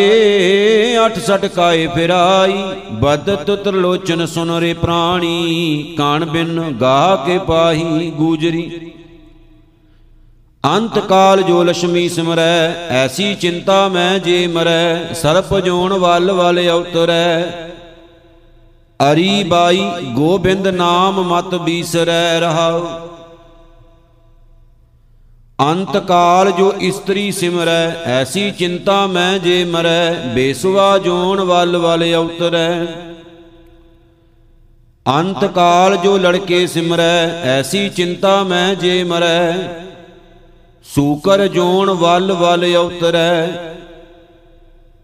68 0.98 1.48
ਕਾਏ 1.48 1.86
ਫਿਰਾਈ, 1.86 2.56
ਬਦਤ 2.92 3.50
ਤਰਲੋਚਨ 3.64 4.24
ਸੁਨ 4.26 4.50
ਰੇ 4.60 4.72
ਪ੍ਰਾਣੀ, 4.74 5.94
ਕਾਣ 5.98 6.24
ਬਿਨ 6.24 6.60
ਗਾ 6.80 7.16
ਕੇ 7.26 7.38
ਪਾਹੀ 7.38 8.10
ਗੂਜਰੀ। 8.10 8.64
ਅੰਤ 10.64 10.98
ਕਾਲ 10.98 11.42
ਜੋ 11.42 11.62
ਲక్ష్ਮੀ 11.64 12.08
ਸਿਮਰੈ, 12.08 12.74
ਐਸੀ 12.94 13.34
ਚਿੰਤਾ 13.34 13.86
ਮੈਂ 13.88 14.18
ਜੇ 14.18 14.46
ਮਰੈ, 14.46 15.14
ਸਰਪ 15.14 15.54
ਜੋਣ 15.58 15.92
ਵੱਲ 15.94 16.32
ਵੱਲ 16.32 16.58
ਉਤਰੈ 16.70 17.42
ਅਰੀ 19.00 19.42
ਬਾਈ, 19.44 19.82
ਗੋਬਿੰਦ 20.14 20.68
ਨਾਮ 20.68 21.22
ਮਤ 21.28 21.54
ਬੀਸਰੈ 21.54 22.40
ਰਹਾਉ। 22.40 22.86
ਅੰਤ 25.62 25.96
ਕਾਲ 25.98 26.50
ਜੋ 26.50 26.72
ਇਸਤਰੀ 26.80 27.30
ਸਿਮਰੈ, 27.32 27.90
ਐਸੀ 28.10 28.50
ਚਿੰਤਾ 28.50 29.06
ਮੈਂ 29.06 29.38
ਜੇ 29.38 29.64
ਮਰੈ 29.64 30.12
ਬੇਸੁਆ 30.34 30.96
ਜੋਣ 30.98 31.40
ਵੱਲ 31.40 31.76
ਵੱਲ 31.76 32.02
ਉਤਰੈ 32.16 32.86
ਅੰਤ 35.06 35.44
ਕਾਲ 35.44 35.96
ਜੋ 35.96 36.16
ਲੜਕੇ 36.18 36.66
ਸਿਮਰੈ, 36.66 37.28
ਐਸੀ 37.50 37.88
ਚਿੰਤਾ 37.88 38.42
ਮੈਂ 38.42 38.74
ਜੇ 38.74 39.02
ਮਰੈ, 39.04 39.52
ਸੂਕਰ 40.86 41.46
ਜੋਣ 41.48 41.90
ਵੱਲ 41.92 42.32
ਵੱਲ 42.32 42.64
ਉਤਰੈ 42.76 43.46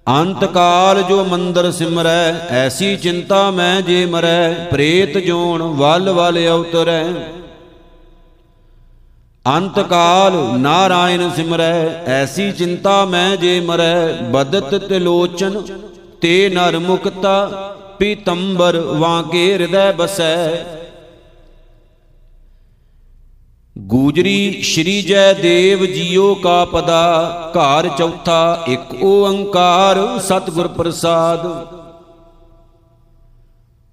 ਅੰਤ 0.06 0.44
ਕਾਲ 0.44 1.02
ਜੋ 1.02 1.24
ਮੰਦਰ 1.24 1.70
ਸਿਮਰੈ, 1.70 2.34
ਐਸੀ 2.56 2.96
ਚਿੰਤਾ 2.96 3.50
ਮੈਂ 3.50 3.80
ਜੇ 3.82 4.04
ਮਰੈ, 4.06 4.52
ਪ੍ਰੇਤ 4.70 5.18
ਜੋਨ 5.18 5.62
ਵੱਲ 5.78 6.10
ਵੱਲ 6.10 6.46
ਅਵਤਰੈ 6.46 7.04
ਅੰਤ 9.48 9.78
ਕਾਲ 9.80 10.32
ਨਾਰਾਇਣ 10.58 11.30
ਸਿਮਰੈ, 11.30 12.04
ਐਸੀ 12.06 12.52
ਚਿੰਤਾ 12.52 13.04
ਮੈਂ 13.04 13.36
ਜੇ 13.36 13.60
ਮਰੈ, 13.60 14.12
ਬਦਤ 14.12 14.74
ਤਿਲੋਚਨ, 14.74 15.62
ਤੇ 16.20 16.48
ਨਰ 16.48 16.78
ਮੁਕਤਾ, 16.78 17.48
ਪੀਤੰਬਰ 17.98 18.76
ਵਾਂਕੇ 18.76 19.52
ਹਿਰਦੈ 19.52 19.92
ਬਸੈ। 19.92 20.64
ਗੂਜਰੀ 23.78 24.62
ਸ਼੍ਰੀ 24.62 25.02
ਜੈ 25.02 25.32
ਦੇਵ 25.32 25.84
ਜੀਓ 25.86 26.34
ਕਾ 26.34 26.64
ਪਦਾ, 26.64 27.52
ਘਰ 27.56 27.88
ਚੌਥਾ 27.88 28.64
ਇੱਕ 28.68 28.94
ਓੰਕਾਰ 29.02 30.18
ਸਤਿਗੁਰ 30.18 30.68
ਪ੍ਰਸਾਦ। 30.68 31.46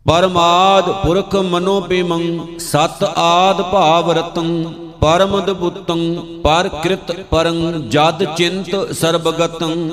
ਪਰਮਾਦ 0.06 0.90
ਪੁਰਖ 0.92 1.36
ਮਨੋ 1.36 1.82
ਪੇਮੰ, 1.82 2.46
ਸਤ 2.60 3.04
ਆਦ 3.18 3.62
ਭਾਵ 3.62 4.12
ਰਤੰ 4.12 4.74
ਪਰਮਦ 5.06 5.50
ਬੁੱਤੰ 5.52 6.00
ਪਰ 6.44 6.68
ਕ੍ਰਿਤ 6.84 7.12
ਪਰੰ, 7.22 7.90
ਜਦ 7.90 8.24
ਚਿੰਤ 8.36 8.92
ਸਰਬਗਤੰ। 8.92 9.90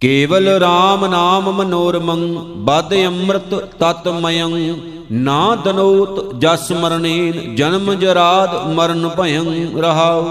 ਕੇਵਲ 0.00 0.48
RAM 0.56 1.06
ਨਾਮ 1.10 1.50
ਮਨੋਰਮੰ, 1.52 2.26
ਬਦ 2.64 2.92
ਅੰਮ੍ਰਿਤ 3.06 3.54
ਤਤਮਯੰ 3.80 4.76
ਨਾ 5.12 5.54
ਦਨੋਤ 5.54 6.34
ਜਸ 6.34 6.70
ਮਰਨੇਨ, 6.72 7.54
ਜਨਮ 7.56 7.92
ਜਰਾਦ 7.94 8.66
ਮਰਨ 8.68 9.08
ਭਯੰ 9.08 9.80
ਰਹਾਉ। 9.80 10.24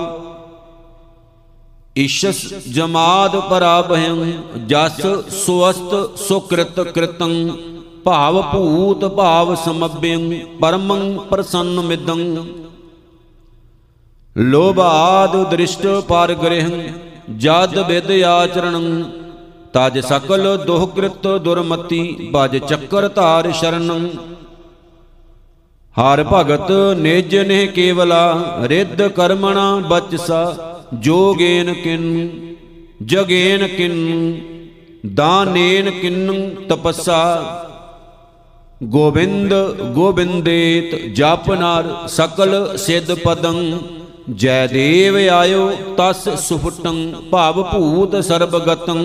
ਈਸ਼ਸ 1.98 2.46
ਜਮਾਦ 2.68 3.40
ਪਰਾਭਯੰ, 3.40 4.32
ਜਸ 4.68 5.02
ਸੁਵਸਤ 5.36 6.20
ਸੁਕ੍ਰਿਤ 6.20 6.80
ਕ੍ਰਿਤੰ। 6.80 7.34
ਭਾਵ 8.06 8.42
ਭੂਤ 8.42 9.06
ਭਾਵ 9.06 9.54
ਸਮਭਯੰ 9.56 10.34
ਪਰਮੰ 10.62 11.18
ਪ੍ਰਸੰਨ 11.20 11.80
ਮਿਦੰ। 11.80 12.46
ਲੋਭਾਦ 14.38 15.36
ਦ੍ਰਿਸ਼ਟ 15.50 15.88
ਪਰਗ੍ਰਹਿੰ 16.08 16.94
ਜਦ 17.38 17.78
ਵਿਦ 17.80 18.12
ਆਚਰਣੰ, 18.24 19.04
ਤਜ 19.74 20.00
ਸਕਲ 20.00 20.58
ਦੁਹਕ੍ਰਿਤ 20.58 21.28
ਦੁਰਮਤੀ, 21.38 22.32
ਭਜ 22.36 22.58
ਚੱਕਰ 22.58 23.08
ਧਾਰ 23.08 23.52
ਸ਼ਰਨੰ। 23.52 24.08
ਹਰ 25.96 26.24
ਭਗਤ 26.34 26.72
ਨਿਜ 26.98 27.36
ਨੇ 27.38 27.66
ਕੇਵਲਾ, 27.68 28.56
ਰਿੱਧ 28.64 29.02
ਕਰਮਣਾ 29.08 29.76
ਬਚਸਾ, 29.90 30.56
ਜੋਗੇਨ 30.94 31.74
ਕਿਨ, 31.74 32.30
ਜਗੇਨ 33.04 33.68
ਕਿਨ, 33.68 34.40
ਦਾਨੇਨ 35.14 35.90
ਕਿਨ 35.92 36.56
ਤਪੱਸਾ। 36.70 37.70
ਗੋਬਿੰਦ 38.92 39.54
ਗੋਬਿੰਦੇਤ 39.94 40.96
ਜਪ 41.16 41.50
ਨਰ 41.52 41.86
ਸਕਲ 42.10 42.78
ਸਿਧ 42.78 43.12
ਪਦੰ, 43.24 43.78
ਜੈ 44.32 44.66
ਦੇਵ 44.68 45.16
ਆਇਓ 45.32 45.70
ਤਸ 45.98 46.28
ਸੁਫਟੰ 46.40 47.14
ਭਾਵ 47.32 47.62
ਭੂਤ 47.64 48.16
ਸਰਬਗਤੰ। 48.24 49.04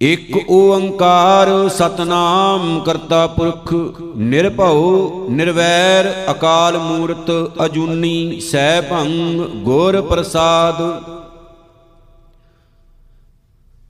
ਇਕ 0.00 0.36
ਓੰਕਾਰ 0.50 1.48
ਸਤਨਾਮ 1.68 2.80
ਕਰਤਾ 2.80 3.26
ਪੁਰਖ, 3.26 3.72
ਨਿਰਭਉ 4.16 5.26
ਨਿਰਵੈਰ 5.30 6.12
ਅਕਾਲ 6.30 6.78
ਮੂਰਤ 6.78 7.30
ਅਜੂਨੀ 7.64 8.40
ਸੈ 8.40 8.80
ਭੰਗ 8.80 9.40
ਗੁਰ 9.64 10.00
ਪ੍ਰਸਾਦ। 10.00 10.82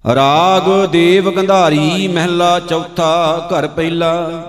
ਰਾਗ 0.06 0.86
ਦੇਵ 0.86 1.30
ਗੰਧਾਰੀ 1.30 2.08
ਮਹਿਲਾ 2.08 2.60
ਚੌਥਾ 2.60 3.48
ਘਰ 3.48 3.66
ਪਹਿਲਾ। 3.66 4.42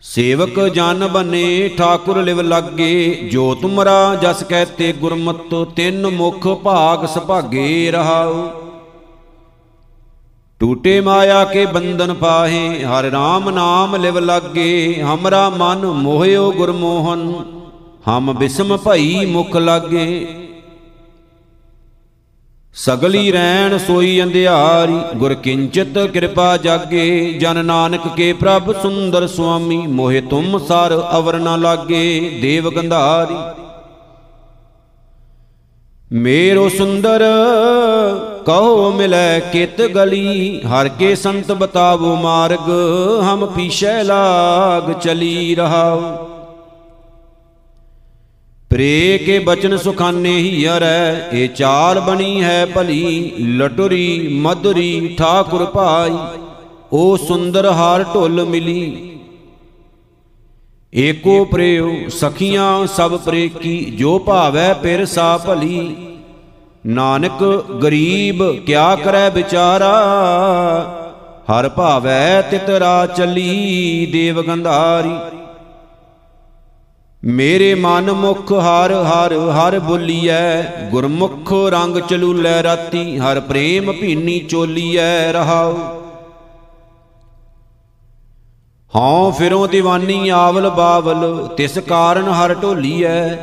ਸੇਵਕ 0.00 0.60
ਜਨ 0.60 1.08
ਬਨੇ, 1.08 1.68
ਠਾਕੁਰ 1.68 2.22
ਲਿਵ 2.22 2.40
ਲਾਗੇ, 2.40 3.28
ਜੋ 3.32 3.54
ਤੁਮਰਾ 3.54 4.14
ਜਸ 4.14 4.42
ਕਹਤੇ 4.42 4.92
ਗੁਰਮਤਿ, 4.92 5.66
ਤਿੰਨ 5.76 6.06
ਮੁਖ 6.06 6.48
ਭਾਗ 6.48 7.06
ਸੁਭਾਗੇ 7.06 7.90
ਰਹਾਉ। 7.90 8.48
ਟੂਟੇ 10.60 11.00
ਮਾਇਆ 11.00 11.44
ਕੇ 11.44 11.66
ਬੰਧਨ 11.66 12.14
ਪਾਹੇ, 12.14 12.84
ਹਰ 12.84 13.04
ਰਾਮ 13.04 13.50
ਨਾਮ 13.50 13.96
ਲਿਵ 13.96 14.18
ਲਾਗੇ, 14.18 15.02
ਹਮਰਾ 15.02 15.50
ਮਨ 15.50 15.86
ਮੋਹਿਓ 15.86 16.52
ਗੁਰਮੋਹਨ। 16.52 17.44
ਹਮ 18.08 18.32
ਬਿਸਮ 18.32 18.76
ਭਈ 18.76 19.26
ਮੁਖ 19.26 19.56
ਲਾਗੇ 19.56 20.36
ਸਗਲੀ 22.74 23.30
ਰੈਣ 23.32 23.76
ਸੋਈ 23.78 24.22
ਅੰਧਿਆਰੀ, 24.22 24.98
ਗੁਰ 25.16 25.32
ਕਿੰਚਿਤ 25.34 25.98
ਕਿਰਪਾ 26.12 26.56
ਜਾਗੇ। 26.56 27.32
ਜਨ 27.32 27.64
ਨਾਨਕ 27.64 28.06
ਕੇ 28.16 28.32
ਪ੍ਰਭ 28.32 28.72
ਸੁੰਦਰ 28.82 29.26
ਸੁਆਮੀ, 29.26 29.76
ਮੋਹਿ 29.76 30.20
ਤੁਮ 30.20 30.58
ਸਰ 30.58 30.94
ਅਵਰ 31.18 31.38
ਨਾ 31.38 31.56
ਲਾਗੇ। 31.56 32.38
ਦੇਵ 32.42 32.70
ਗੰਧਾਰੀ, 32.70 33.36
ਮੇਰੋ 36.10 36.68
ਸੁੰਦਰ, 36.68 37.24
ਕਹੋ 38.46 38.90
ਮਿਲੈ 38.90 39.38
ਕਿਤ 39.52 39.82
ਗਲੀ। 39.88 40.60
ਹਰ 40.62 40.88
ਕੇ 40.88 41.14
ਸੰਤ 41.16 41.52
ਬਤਾਵੋ 41.52 42.16
ਮਾਰਗ, 42.16 42.70
ਹਮ 43.24 43.46
ਪੀਛੇ 43.46 44.02
ਲਾਗ 44.02 44.92
ਚਲੀ 44.92 45.54
ਰਹਾਉ। 45.54 46.29
ਪ੍ਰੇ 48.70 49.18
ਕੇ 49.18 49.38
ਬਚਨ 49.38 49.76
ਸੁਖਾਨੇ 49.76 50.30
ਹੀ 50.30 50.66
ਹਰੈ 50.66 51.28
ਇਹ 51.32 51.48
ਚਾਲ 51.48 52.00
ਬਣੀ 52.00 52.42
ਹੈ 52.42 52.66
ਭਲੀ 52.66 53.32
ਲਟੁਰੀ 53.56 54.28
ਮਧੁਰੀ 54.42 55.16
ਠਾਕੁਰ 55.18 55.64
ਭਾਈ 55.64 56.12
ਓ 56.92 57.16
ਸੁੰਦਰ 57.18 57.66
ਹਾਰ 57.70 58.04
ਢੁੱਲ 58.14 58.44
ਮਿਲੀ 58.44 59.10
ਏਕੋ 60.92 61.44
ਪ੍ਰੇਉ 61.44 61.90
ਸਖੀਆਂ 62.10 62.86
ਸਭ 62.86 63.16
ਪ੍ਰੇਕੀ 63.16 63.78
ਜੋ 63.98 64.18
ਭਾਵੈ 64.18 64.72
ਪਿਰ 64.74 65.04
ਸਾ 65.06 65.36
ਭਲੀ 65.38 65.94
ਨਾਨਕ 66.88 67.42
ਗਰੀਬ 67.82 68.42
ਕਿਆ 68.66 68.94
ਕਰੈ 68.96 69.28
ਵਿਚਾਰਾ 69.30 69.92
ਹਰ 71.50 71.68
ਭਾਵੈ 71.68 72.40
ਤਿਤਰਾ 72.42 73.06
ਚੱਲੀ 73.08 74.06
ਦੇਵ 74.12 74.42
ਗੰਧਾਰੀ 74.42 75.14
ਮੇਰੇ 77.24 77.74
ਮਨ 77.74 78.12
ਮੁਖ 78.12 78.52
ਹਰ 78.52 78.92
ਹਰ 78.92 79.32
ਹਰ 79.32 79.78
ਬੋਲੀਐ, 79.78 80.62
ਗੁਰਮੁਖ 80.90 81.52
ਰੰਗ 81.52 81.96
ਚਲੂਲੇ 81.96 82.62
ਰਾਤੀ, 82.62 83.18
ਹਰ 83.18 83.40
ਪ੍ਰੇਮ 83.40 83.92
ਭੀਨੀ 83.92 84.40
ਚੋਲੀਐ 84.40 85.32
ਰਹਾਉ। 85.32 85.78
ਹਉ 88.96 89.30
ਫਿਰੋਂ 89.30 89.68
ਦੀਵਾਨੀ 89.68 90.28
ਆਵਲ 90.28 90.70
ਬਾਵਲ, 90.70 91.48
ਤਿਸ 91.56 91.78
ਕਾਰਨ 91.78 92.28
ਹਰ 92.28 92.54
ਢੋਲੀਐ। 92.54 93.36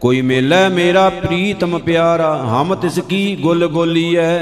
ਕੋਈ 0.00 0.22
ਮੇਲੇ 0.22 0.68
ਮੇਰਾ 0.68 1.08
ਪ੍ਰੀਤਮ 1.08 1.78
ਪਿਆਰਾ, 1.78 2.36
ਹਮ 2.36 2.74
ਤਿਸ 2.74 2.98
ਕੀ 2.98 3.36
ਗੁਲ 3.36 3.68
ਗੋਲੀਐ। 3.68 4.38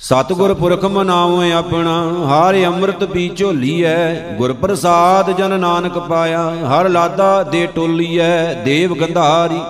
ਸਤਗੁਰ 0.00 0.54
ਪੁਰਖ 0.54 0.84
ਮਨਾਵੋ 0.84 1.42
ਆਪਣਾ, 1.52 1.92
ਹਰ 2.26 2.56
ਅੰਮ੍ਰਿਤ 2.64 3.04
ਪੀ 3.04 3.28
ਝੋਲੀਐ। 3.28 4.14
ਗੁਰ 4.32 4.52
ਪ੍ਰਸਾਦ 4.52 5.30
ਜਨ 5.30 5.60
ਨਾਨਕ 5.60 5.98
ਪਾਇਆ, 5.98 6.42
ਹਰ 6.66 6.88
ਲਾਦਾ 6.88 7.42
ਦੇ 7.42 7.66
ਟੋਲੀਐ, 7.66 8.54
ਦੇਵ 8.54 8.94
ਗੰਧਾਰੀ। 8.94 9.60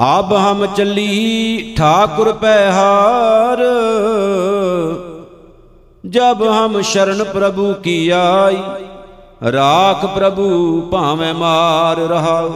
ਆਬ 0.00 0.32
ਹਮ 0.32 0.66
ਚੱਲੀ, 0.66 1.74
ਠਾਕੁਰ 1.78 2.32
ਪੈ 2.32 2.70
ਹਾਰ। 2.72 3.64
ਜਬ 6.06 6.42
ਹਮ 6.42 6.80
ਸ਼ਰਨ 6.82 7.24
ਪ੍ਰਭੂ 7.24 7.72
ਕੀ 7.74 8.08
ਆਈ, 8.08 8.62
ਰਾਖ 9.52 10.06
ਪ੍ਰਭੂ 10.06 10.80
ਭਾਵੇਂ 10.92 11.34
ਮਾਰ 11.34 11.96
ਰਹਾਉ। 11.96 12.52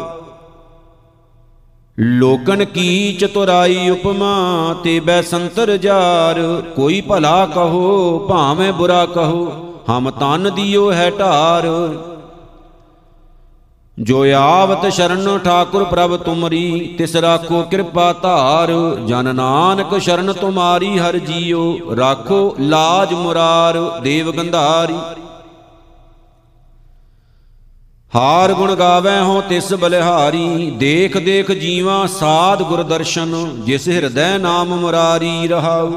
ਲੋਕਨ 2.00 2.64
ਕੀ 2.64 3.12
ਚਤੁਰਾਈ 3.12 3.90
ਉਪਮਾ, 3.90 4.76
ਤੇ 4.84 5.00
ਬੈ 5.00 5.22
ਸੰਤਰ 5.22 5.76
ਜਾਰ। 5.76 6.62
ਕੋਈ 6.76 7.00
ਭਲਾ 7.00 7.46
ਕਹੋ, 7.46 8.18
ਭਾਵੇਂ 8.18 8.72
ਬੁਰਾ 8.72 9.06
ਕਹੋ, 9.06 9.52
ਹਮ 9.90 10.10
ਤਨ 10.10 10.50
ਦਿਓ 10.54 10.92
ਹੈ 10.92 11.10
ਢਾਰ। 11.10 11.66
ਜੋ 13.98 14.24
ਆਵਤ 14.34 14.92
ਸ਼ਰਨ 14.92 15.38
ਠਾਕੁਰ 15.38 15.84
ਪ੍ਰਭ 15.84 16.16
ਤੁਮਰੀ, 16.16 16.94
ਤਿਸ 16.98 17.16
ਰਾਖੋ 17.16 17.62
ਕਿਰਪਾ 17.62 18.12
ਧਾਰ। 18.12 18.70
ਜਨ 19.06 19.34
ਨਾਨਕ 19.34 19.98
ਸ਼ਰਨ 19.98 20.32
ਤੁਮਾਰੀ, 20.32 20.98
ਹਰ 20.98 21.18
ਜੀਓ, 21.18 21.78
ਰਾਖੋ 21.96 22.56
ਲਾਜ 22.60 23.14
ਮੁਰਾਰ, 23.14 24.00
ਦੇਵ 24.02 24.32
ਗੰਧਾਰੀ। 24.32 24.98
ਹਾਰ 28.14 28.52
ਗੁਣ 28.52 28.74
ਗਾਵੇ 28.74 29.18
ਹੋ 29.18 29.40
ਤਿਸ 29.48 29.74
ਬਲਿਹਾਰੀ, 29.74 30.70
ਦੇਖ 30.70 31.16
ਦੇਖ 31.16 31.52
ਜੀਵਾ 31.52 32.06
ਸਾਧ 32.06 32.62
ਗੁਰ 32.62 32.82
ਦਰਸ਼ਨ, 32.82 33.62
ਜਿਸ 33.64 33.88
ਹਿਰਦੈ 33.88 34.38
ਨਾਮ 34.38 34.68
ਮੁਰਾਰੀ 34.68 35.48
ਰਹਾਉ। 35.48 35.92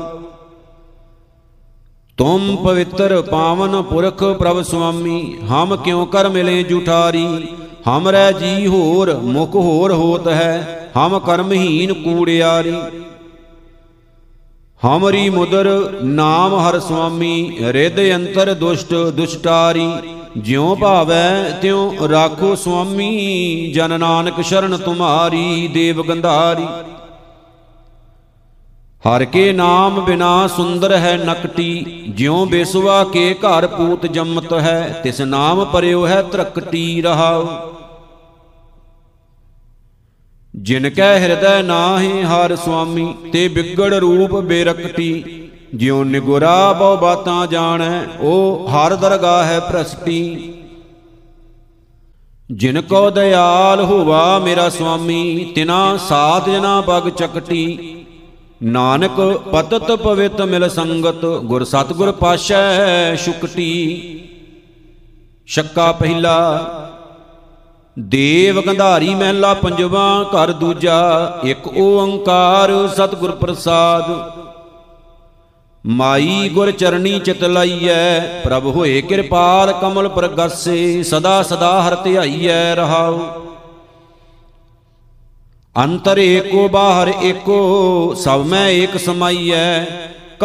ਤੁਮ 2.17 2.55
ਪਵਿੱਤਰ 2.55 3.21
ਪਾਵਨ 3.21 3.81
ਪੁਰਖ 3.81 4.23
ਪ੍ਰਭ 4.23 4.61
ਸੁਆਮੀ, 4.61 5.37
ਹਮ 5.51 5.75
ਕਿਉ 5.75 6.05
ਕਰ 6.05 6.29
ਮਿਲੇ 6.29 6.63
ਜੁਠਾਰੀ? 6.63 7.47
ਹਮਰੈ 7.89 8.31
ਜੀ 8.31 8.67
ਹੋਰ, 8.67 9.13
ਮੁਖ 9.13 9.55
ਹੋਰ 9.55 9.91
ਹੋਤ 9.91 10.27
ਹੈ, 10.27 10.89
ਹਮ 10.97 11.19
ਕਰਮਹੀਨ 11.19 11.93
ਕੂੜਿਆਰੀ। 11.93 12.75
ਹਮਰੀ 14.81 15.29
ਮੁਦਰ, 15.29 15.89
ਨਾਮ 16.03 16.55
ਹਰ 16.59 16.79
ਸੁਆਮੀ 16.79 17.57
ਰਿਦ 17.61 17.99
ਅੰਤਰ 18.15 18.53
ਦੁਸ਼ਟ 18.53 18.93
ਦੁਸ਼ਟਾਰੀ। 18.93 19.91
ਜਿਉ 20.37 20.75
ਭਾਵੈ 20.75 21.49
ਤਿਉ 21.61 22.07
ਰਾਖੋ 22.07 22.55
ਸੁਆਮੀ, 22.55 23.71
ਜਨ 23.75 23.99
ਨਾਨਕ 23.99 24.41
ਸ਼ਰਨ 24.41 24.77
ਤੁਮਾਰੀ, 24.77 25.67
ਦੇਵ 25.67 26.03
ਗੰਧਾਰੀ। 26.03 26.65
ਹਰ 29.07 29.25
ਕੇ 29.25 29.51
ਨਾਮ 29.53 30.05
ਬਿਨਾ 30.05 30.47
ਸੁੰਦਰ 30.47 30.95
ਹੈ 30.95 31.17
ਨਕਟੀ, 31.17 31.85
ਜਿਉ 32.09 32.45
ਬੇਸਵਾ 32.45 33.03
ਕੇ 33.03 33.33
ਘਰ 33.33 33.67
ਪੂਤ 33.67 34.05
ਜੰਮਤ 34.05 34.53
ਹੈ, 34.53 35.01
ਤਿਸ 35.03 35.21
ਨਾਮ 35.21 35.65
ਪਰਿਓ 35.65 36.07
ਹੈ 36.07 36.21
ਤਰਕਟੀ 36.21 37.01
ਰਹਾਉ। 37.01 37.47
ਜਿਨ 40.55 40.89
ਕੈ 40.89 41.19
ਹਿਰਦੈ 41.19 41.61
ਨਾਹੀ 41.61 42.23
ਹਰ 42.23 42.55
ਸੁਆਮੀ, 42.55 43.15
ਤੇ 43.33 43.47
ਬਿਗੜ 43.47 43.93
ਰੂਪ 43.93 44.35
ਬੇਰਕਟੀ। 44.35 45.42
ਜਿਉ 45.73 46.03
ਨਿਗੁਰਾ 46.03 46.71
ਬਹੁ 46.73 46.97
ਬਾਤਾਂ 46.97 47.45
ਜਾਣੈ, 47.47 48.01
ਉਹ 48.19 48.67
ਹਰ 48.69 48.95
ਦਰਗਾਹ 48.95 49.43
ਹੈ 49.43 49.59
ਪ੍ਰਸਟੀ 49.59 50.53
ਜਿਨ 52.51 52.81
ਕੋ 52.81 53.09
ਦਇਆਲ 53.09 53.81
ਹੋਵਾ 53.81 54.39
ਮੇਰਾ 54.39 54.67
ਸੁਆਮੀ, 54.69 55.53
ਤਿਨਾ 55.55 55.97
ਸਾਧ 55.97 56.49
ਜਨਾ 56.49 56.79
ਬਗ 56.81 57.09
ਚਕਟੀ। 57.09 57.95
ਨਾਨਕ 58.63 59.19
ਪਤਤ 59.51 59.91
ਪਵਿੱਤ 59.91 60.41
ਮਿਲ 60.41 60.67
ਸੰਗਤ, 60.69 61.25
ਗੁਰ 61.45 61.63
ਸਤਗੁਰ 61.63 62.11
ਪਾਸ਼ੈ 62.11 63.15
ਸ਼ੁਕਟੀ। 63.15 64.19
ਸ਼ੱਕਾ 65.47 65.91
ਪਹਿਲਾ, 65.91 66.37
ਦੇਵ 67.97 68.61
ਗੰਧਾਰੀ 68.61 69.13
ਮਹਿਲਾ 69.15 69.53
ਪੰਜਵਾ, 69.53 70.05
ਘਰ 70.33 70.51
ਦੂਜਾ, 70.51 71.01
ਇੱਕ 71.43 71.67
ਓੰਕਾਰ 71.67 72.71
ਸਤਿਗੁਰ 72.87 73.31
ਪ੍ਰਸਾਦ। 73.31 74.11
ਮਾਈ 75.85 76.49
ਗੁਰ 76.49 76.71
ਚਰਣੀ 76.71 77.19
ਚਿਤ 77.19 77.43
ਲਾਈਐ, 77.43 78.19
ਪ੍ਰਭ 78.43 78.65
ਹੋਏ 78.65 79.01
ਕਿਰਪਾਲ 79.01 79.71
ਕਮਲ 79.71 80.07
ਪ੍ਰਗਾਸੇ, 80.09 81.03
ਸਦਾ 81.03 81.41
ਸਦਾ 81.43 81.71
ਹਰ 81.81 81.95
ਧਿਆਈਐ 81.95 82.75
ਰਹਾਉ। 82.75 83.19
ਅੰਤਰ 85.75 86.17
ਏਕੋ, 86.17 86.67
ਬਾਹਰ 86.67 87.11
ਏਕੋ, 87.23 88.13
ਸਭ 88.13 88.45
ਮੈਂ 88.45 88.67
ਏਕ 88.69 88.97
ਸਮਾਈਐ। 88.97 89.83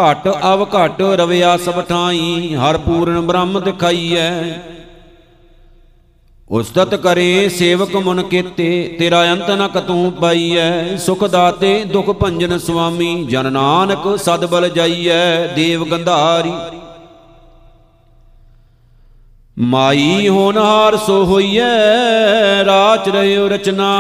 ਘਟ 0.01 0.29
ਅਵ 0.55 0.67
ਘਟ 0.75 1.01
ਰਵਿਆ 1.03 1.57
ਸਭ 1.57 1.81
ਠਾਈ 1.81 2.55
ਹਰ 2.55 2.79
ਪੂਰਨ 2.79 3.21
ਬ੍ਰਹਮ 3.21 3.61
ਦਿਖਾਈਐ। 3.61 4.31
ਉਸਤਤ 6.51 6.95
ਕਰੇ 6.95 7.49
ਸੇਵਕ 7.49 7.97
ਮਨ 7.97 8.23
ਕੀਤੇ, 8.23 8.97
ਤੇਰਾ 8.99 9.23
ਅੰਤ 9.33 9.51
ਨ 9.51 9.67
ਕਤੂ 9.69 10.11
ਪਾਈਐ, 10.11 10.97
ਸੁਖ 10.97 11.25
ਦਾਤੇ 11.25 11.85
ਦੁਖ 11.85 12.11
ਭੰਜਨ 12.11 12.59
ਸੁਆਮੀ, 12.59 13.25
ਜਨ 13.25 13.53
ਨਾਨਕ 13.53 14.17
ਸਦ 14.17 14.45
ਬਲ 14.45 14.69
ਜਾਈਐ, 14.69 15.47
ਦੇਵ 15.47 15.85
ਗੰਧਾਰੀ। 15.85 16.53
ਮਾਈ 19.57 20.29
ਹੋਨਹਾਰ 20.29 20.97
ਸੋ 20.97 21.25
ਹੋਈਐ, 21.25 22.65
ਰਾਚ 22.65 23.09
ਰਹਿਓ 23.09 23.49
ਰਚਨਾ, 23.49 23.93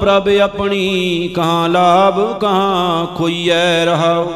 ਪ੍ਰਭ 0.00 0.28
ਆਪਣੀ, 0.42 1.28
ਕਹਾਂ 1.34 1.68
ਲਾਭ, 1.68 2.20
ਕਹਾਂ 2.40 3.06
ਖੋਈਐ 3.16 3.84
ਰਹਾਓ 3.84 4.32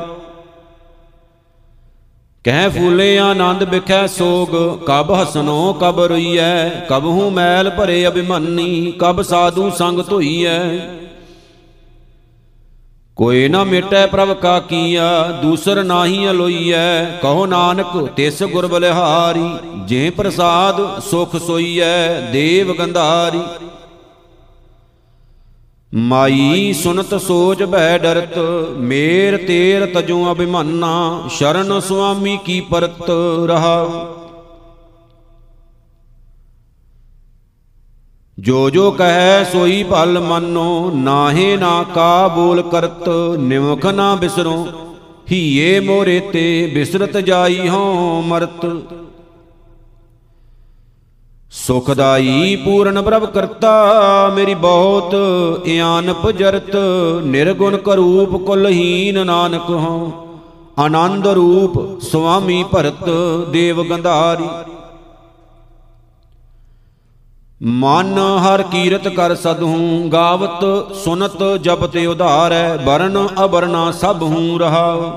ਕਹਿ 2.44 2.68
ਫੂਲੇ 2.68 3.16
ਆਨੰਦ 3.18 3.64
ਬਿਖੈ 3.64 4.06
ਸੋਗ, 4.06 4.48
ਕਬ 4.86 5.10
ਹਸਨੋ 5.12 5.72
ਕਬ 5.72 6.00
ਰੁਈਐ, 6.00 6.68
ਕਬ 6.88 7.04
ਹੂੰ 7.04 7.32
ਮੈਲ 7.32 7.70
ਭਰੇ 7.70 8.06
ਅਭਿਮਾਨੀ, 8.08 8.92
ਕਬ 8.98 9.22
ਸਾਧੂ 9.22 9.70
ਸੰਗ 9.70 10.00
ਧੋਈਐ। 10.00 10.58
ਕੋਈ 13.16 13.48
ਨਾ 13.48 13.62
ਮਿਟੈ 13.64 14.06
ਪ੍ਰਭ 14.06 14.32
ਕਾ 14.32 14.58
ਕੀਆ, 14.60 15.08
ਦੂਸਰ 15.42 15.82
ਨਾਹੀ 15.84 16.28
ਅਲੋਈਐ, 16.30 17.04
ਕਹੋ 17.22 17.46
ਨਾਨਕ 17.46 17.96
ਤਿਸ 18.16 18.42
ਗੁਰ 18.42 18.66
ਬਲਿਹਾਰੀ 18.66 19.48
ਜੇ 19.86 20.10
ਪ੍ਰਸਾਦ 20.10 21.00
ਸੁਖ 21.00 21.36
ਸੋਈਐ, 21.36 22.20
ਦੇਵ 22.32 22.74
ਗੰਧਾਰੀ। 22.74 23.42
ਮਾਈ 25.94 26.72
ਸੁਨਤ 26.72 27.14
ਸੋਚ 27.14 27.62
ਬੈ 27.62 27.98
ਡਰਤ, 27.98 28.38
ਮੇਰ 28.78 29.36
ਤੇਰ 29.36 29.84
ਤਜੂ 29.86 30.32
ਅਭਿਮਾਨਾ, 30.32 31.28
ਸ਼ਰਨ 31.30 31.80
ਸੁਆਮੀ 31.80 32.36
ਕੀ 32.44 32.60
ਪਰਤ 32.60 33.10
ਰਹਾ। 33.46 33.86
ਜੋ 38.38 38.70
ਜੋ 38.70 38.90
ਕਹੈ 38.90 39.44
ਸੋਈ 39.44 39.82
ਭਲ 39.82 40.18
ਮੰਨੋ, 40.20 40.90
ਨਾਹੇ 40.94 41.56
ਨਾ 41.56 41.84
ਕਾ 41.94 42.28
ਬੋਲ 42.28 42.62
ਕਰਤ, 42.62 43.08
ਨਿਮਖ 43.38 43.86
ਨਾ 43.86 44.14
ਬਿਸਰੋ, 44.14 44.66
ਹੀਏ 45.32 45.80
ਮੋਰੇ 45.80 46.20
ਤੇ 46.32 46.72
ਬਿਸਰਤ 46.74 47.16
ਜਾਈ 47.16 47.68
ਹਉ 47.68 48.20
ਮਰਤ। 48.22 48.66
ਸੁਖਦਾਈ 51.54 52.56
ਪੂਰਨ 52.56 53.00
ਪ੍ਰਭ 53.02 53.24
ਕਰਤਾ, 53.24 54.30
ਮੇਰੀ 54.34 54.54
ਬਹੁਤ 54.54 55.14
ਇਆਨਪ 55.64 56.30
ਜਰਤ 56.30 56.76
ਨਿਰਗੁਣ 57.24 57.76
ਕਰੂਪ 57.76 58.36
ਕੁਲਹੀਨ 58.46 59.26
ਨਾਨਕ 59.26 59.70
ਹਉ। 59.70 60.10
ਆਨੰਦ 60.78 61.26
ਰੂਪ 61.26 62.00
ਸੁਆਮੀ 62.00 62.64
ਭਰਤ 62.72 63.08
ਦੇਵ 63.50 63.82
ਗੰਧਾਰੀ। 63.82 64.48
ਮਨ 67.62 68.18
ਹਰ 68.18 68.62
ਕੀਰਤ 68.62 69.08
ਕਰ 69.08 69.34
ਸਦਹੂ, 69.34 70.08
ਗਾਵਤ 70.12 70.64
ਸੁਨਤ 70.94 71.42
ਜਪਤ 71.62 71.96
ਉਧਾਰੈ 71.96 72.76
ਬਰਨ 72.76 73.28
ਅਬਰਨਾ 73.44 73.90
ਸਭ 73.92 74.22
ਹੂੰ 74.22 74.60
ਰਹਾਉ। 74.60 75.12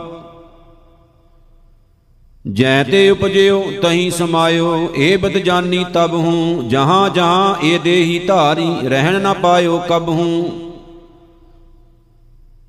ਜੈ 2.53 2.83
ਤੇ 2.83 3.09
ਉਪਜਿਓ, 3.09 3.71
ਤਹੀਂ 3.81 4.11
ਸਮਾਇਓ 4.11 4.89
ਏ 4.95 5.17
ਬਦ 5.17 5.31
ਜਾਨੀ 5.31 5.85
ਤਬ 5.93 6.13
ਹੂੰ, 6.13 6.69
ਜਹਾਂ 6.69 7.09
ਜਹਾਂ 7.09 7.65
ਏ 7.65 7.77
ਦੇਹੀ 7.77 8.19
ਧਾਰੀ 8.19 8.75
ਰਹਿਣ 8.83 9.21
ਨਾ 9.21 9.33
ਪਾਇਓ 9.33 9.81
ਕਬ 9.89 10.09
ਹੂੰ। 10.09 10.51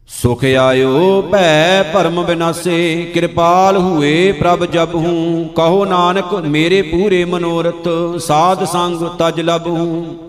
ਸੁਖ 0.09 0.45
ਆਇਓ 0.45 1.23
ਭੈ 1.23 1.83
ਭਰਮ 1.83 2.23
ਬਿਨਾਸੇ, 2.23 3.11
ਕਿਰਪਾਲ 3.15 3.77
ਹੋਏ 3.77 4.33
ਪ੍ਰਭ 4.33 4.65
ਜਬ 4.65 4.95
ਹੂੰ। 4.95 5.51
ਕਹੋ 5.57 5.85
ਨਾਨਕ 5.85 6.35
ਮੇਰੇ 6.35 6.83
ਪੂਰੇ 6.83 7.25
ਮਨੋਰਥ, 7.25 7.89
ਸਾਧ 8.21 8.65
ਸੰਗ 8.65 9.09
ਤਜ 9.19 9.41
ਲਬ 9.41 9.67
ਹੂੰ। 9.67 10.28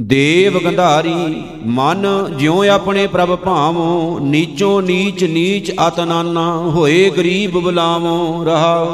ਦੇਵ 0.00 0.58
ਗੰਧਾਰੀ, 0.58 1.44
ਮਨ 1.66 2.06
ਜਿਉ 2.36 2.64
ਆਪਣੇ 2.64 3.06
ਪ੍ਰਭ 3.06 3.34
ਭਾਵੋ, 3.36 4.18
ਨੀਚੋ 4.20 4.80
ਨੀਚ 4.80 5.24
ਨੀਚ 5.24 5.72
ਅਤਨਾਨਾ 5.88 6.56
ਹੋਏ 6.56 7.10
ਗਰੀਬ 7.10 7.58
ਬੁਲਾਵੋ 7.58 8.44
ਰਹਾ 8.44 8.86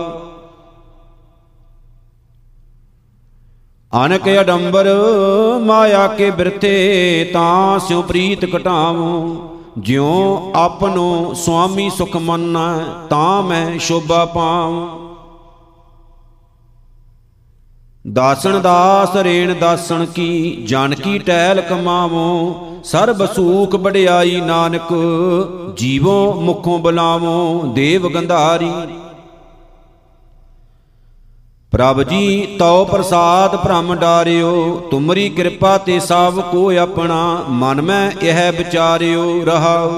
ਅਨਕ 3.93 4.29
ਅਡੰਬਰ 4.41 4.87
ਮਾਇਆ 5.65 6.07
ਕੇ 6.07 6.31
ਬਿਰਥੇ, 6.31 7.31
ਤਾਂ 7.33 7.79
ਸਿਉ 7.79 8.03
ਪ੍ਰੀਤ 8.03 8.57
ਘਟਾਵੋ। 8.57 9.37
ਜਿਉ 9.79 10.53
ਆਪਨੋ 10.55 11.35
ਸੁਆਮੀ 11.35 11.91
ਸੁਖ 11.91 12.17
ਮੰਨਾ, 12.17 12.85
ਤਾਂ 13.11 13.43
ਮੈਂ 13.43 13.79
ਸ਼ੋਭਾ 13.79 14.25
ਪਾਵਾਂ 14.25 15.08
ਦਾਸਣ 18.13 18.61
ਦਾਸ, 18.61 19.17
ਰੇਣ 19.17 19.55
ਦਾਸਣ 19.55 20.05
ਕੀ, 20.05 20.57
ਜਨ 20.67 20.95
ਕੀ 20.95 21.19
ਟਹਿਲ 21.19 21.61
ਕਮਾਵੋ, 21.61 22.57
ਸਰਬ 22.85 23.27
ਸੂਖ 23.27 23.77
ਬੜਿਆਈ 23.77 24.41
ਨਾਨਕ, 24.41 24.93
ਜੀਵੋ 25.77 26.35
ਮੁਖੋਂ 26.41 26.79
ਬੁਲਾਵੋ, 26.79 27.63
ਦੇਵ 27.75 28.09
ਗੰਧਾਰੀ। 28.09 28.71
ਪ੍ਰਭ 31.73 32.03
ਜੀ, 32.03 32.57
ਤਉ 32.59 32.85
ਪ੍ਰਸਾਦ 32.85 33.57
ਭ੍ਰਮ 33.57 33.95
ਡਾਰਿਓ, 33.95 34.81
ਤੁਮਰੀ 34.91 35.29
ਕਿਰਪਾ 35.29 35.79
ਤੇ 35.79 36.01
ਸਭ 36.01 36.41
ਕੋ 36.41 36.71
ਆਪਣਾ, 36.79 37.45
ਮਨ 37.49 37.83
ਮੈਂ 37.83 38.11
ਇਹ 38.23 38.53
ਵਿਚਾਰਿਓ 38.53 39.45
ਰਹਾਉ। 39.45 39.91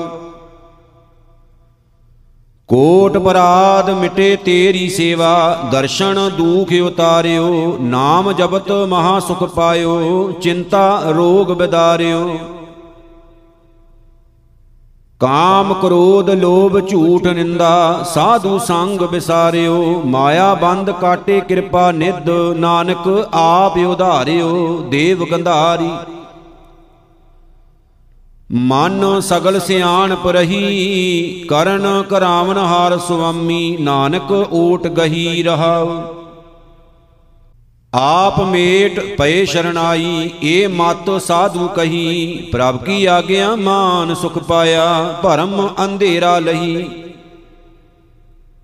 ਕੋਟ 2.71 3.17
ਬਰਾਦ 3.17 3.91
ਮਿਟੇ 3.91 4.37
ਤੇਰੀ 4.37 4.89
ਸੇਵਾ, 4.89 5.59
ਦਰਸ਼ਨ 5.73 6.31
ਦੂਖ 6.37 6.73
ਉਤਾਰਿਓ, 6.87 7.77
ਨਾਮ 7.81 8.33
ਜਪਤ 8.33 8.71
ਮਹਾ 8.73 9.19
ਸੁਖ 9.21 9.43
ਪਾਇਓ, 9.45 10.33
ਚਿੰਤਾ 10.33 11.03
ਰੋਗ 11.07 11.47
ਬਿਦਾਰਿਓ। 11.47 12.39
ਕਾਮ 15.21 15.73
ਕ੍ਰੋਧ 15.75 16.31
ਲੋਭ 16.31 16.79
ਝੂਠ 16.89 17.27
ਨਿੰਦਾ, 17.27 18.03
ਸਾਧੂ 18.15 18.59
ਸੰਗ 18.59 19.03
ਵਿਸਾਰਿਓ, 19.03 20.03
ਮਾਇਆ 20.07 20.55
ਬੰਦ 20.55 20.91
ਕਾਟੇ 20.91 21.41
ਕਿਰਪਾ 21.41 21.91
ਨਿਧ, 21.93 22.31
ਨਾਨਕ 22.57 23.29
ਆਪ 23.33 23.79
ਉਧਾਰਿਓ, 23.79 24.79
ਦੇਵ 24.91 25.25
ਗੰਧਾਰੀ। 25.25 25.91
ਮਨ 28.51 29.21
ਸਗਲ 29.21 29.59
ਸਿਆਣਪ 29.61 30.27
ਰਹੀ 30.27 31.45
ਕਰਨ 31.49 32.03
ਕਰਾਵਨ 32.11 32.59
ਹਾਰ 32.59 32.99
ਸੁਆਮੀ, 32.99 33.77
ਨਾਨਕ 33.81 34.31
ਓਟ 34.33 34.87
ਗਹੀ 34.87 35.43
ਰਹਾਉ। 35.43 36.01
ਆਪ 37.93 38.41
ਮੇਟ 38.41 38.99
ਪਏ 39.19 39.45
ਸ਼ਰਨਾਈ 39.45 40.31
ਏ 40.43 40.67
ਮਤ 40.67 41.11
ਸਾਧੂ 41.23 41.69
ਕਹੀ, 41.69 42.49
ਪ੍ਰਭ 42.53 42.85
ਕੀ 42.85 43.05
ਆਗਿਆ 43.07 43.55
ਮਾਨ 43.57 44.15
ਸੁਖ 44.15 44.39
ਪਾਇਆ, 44.39 45.21
ਭਰਮ 45.23 45.69
ਅੰਧੇਰਾ 45.85 46.39
ਲਹੀ। 46.39 46.87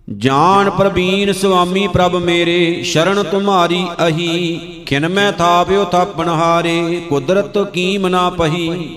ਜਾਣ 0.08 0.70
ਪ੍ਰਬੀਨ 0.70 1.32
ਸੁਆਮੀ 1.32 1.86
ਪ੍ਰਭ 1.86 2.16
ਮੇਰੇ, 2.16 2.82
ਸ਼ਰਨ 2.82 3.22
ਤੁਮਾਰੀ 3.22 3.84
ਅਹੀ, 4.06 4.60
ਖਿਨ 4.86 5.08
ਮੈਂ 5.08 5.32
ਥਾਪਿਓ 5.32 5.84
ਥਾਪਣ 5.84 6.28
ਹਾਰੇ, 6.28 7.02
ਕੁਦਰਤ 7.08 7.58
ਕੀਮ 7.72 8.08
ਨਾ 8.08 8.30
ਪਹੀ। 8.30 8.96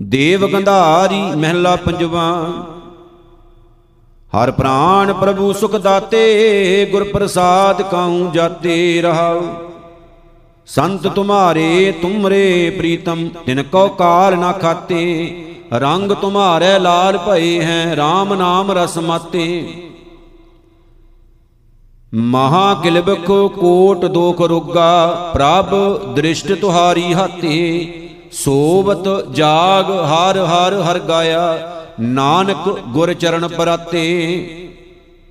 ਦੇਵ 0.00 0.46
ਗੰਧਾਰੀ 0.46 1.20
ਮਹਿਲਾ 1.36 1.76
ਪੰਜਵਾ। 1.76 2.52
ਹਰ 4.32 4.50
ਪ੍ਰਾਨ 4.50 5.12
ਪ੍ਰਭੂ 5.12 5.52
ਸੁਖ 5.52 5.76
ਦਾਤੇ 5.76 6.88
ਗੁਰ 6.92 7.04
ਪ੍ਰਸਾਦ 7.04 7.82
ਕਾਉ 7.82 8.30
ਜਾਤੇ 8.30 9.02
ਰਹਾਉ 9.02 9.42
ਸੰਤ 10.66 11.06
ਤੁਮਾਰੇ 11.06 11.94
ਤੁਮਰੇ 12.02 12.70
ਪ੍ਰੀਤਮ, 12.70 13.28
ਤਿਨ 13.46 13.62
ਕੋ 13.62 13.88
ਕਾਲ 13.88 14.38
ਨਾ 14.38 14.52
ਖਾਤੇ। 14.52 15.44
ਰੰਗ 15.72 16.12
ਤੁਮਾਰੇ 16.12 16.78
ਲਾਲ 16.78 17.18
ਭਏ 17.18 17.60
ਹੈ 17.60 17.96
RAM 17.96 18.34
ਨਾਮ 18.34 18.72
ਰਸ 18.72 18.98
ਮਾਤੇ। 18.98 19.74
ਮਹਾ 22.14 22.74
ਕਿਲਬਖ 22.74 23.30
ਕੋਟ 23.58 24.04
ਦੋਖ 24.04 24.40
ਰੁਗਾ, 24.40 25.30
ਪ੍ਰਭ 25.34 25.74
ਦ੍ਰਿਸ਼ਟ 26.14 26.52
ਤੁਹਾਰੀ 26.52 27.14
ਹਾਤੇ। 27.14 28.07
ਸੋਵਤ 28.32 29.32
ਜਾਗ 29.32 29.90
ਹਰ 29.90 30.38
ਹਰ 30.38 30.80
ਹਰ 30.80 30.98
ਗਾਇਆ। 30.98 31.74
ਨਾਨਕ 32.00 32.78
ਗੁਰ 32.80 33.14
ਚਰਨ 33.14 33.48
ਪਰਾਤੇ। 33.48 34.67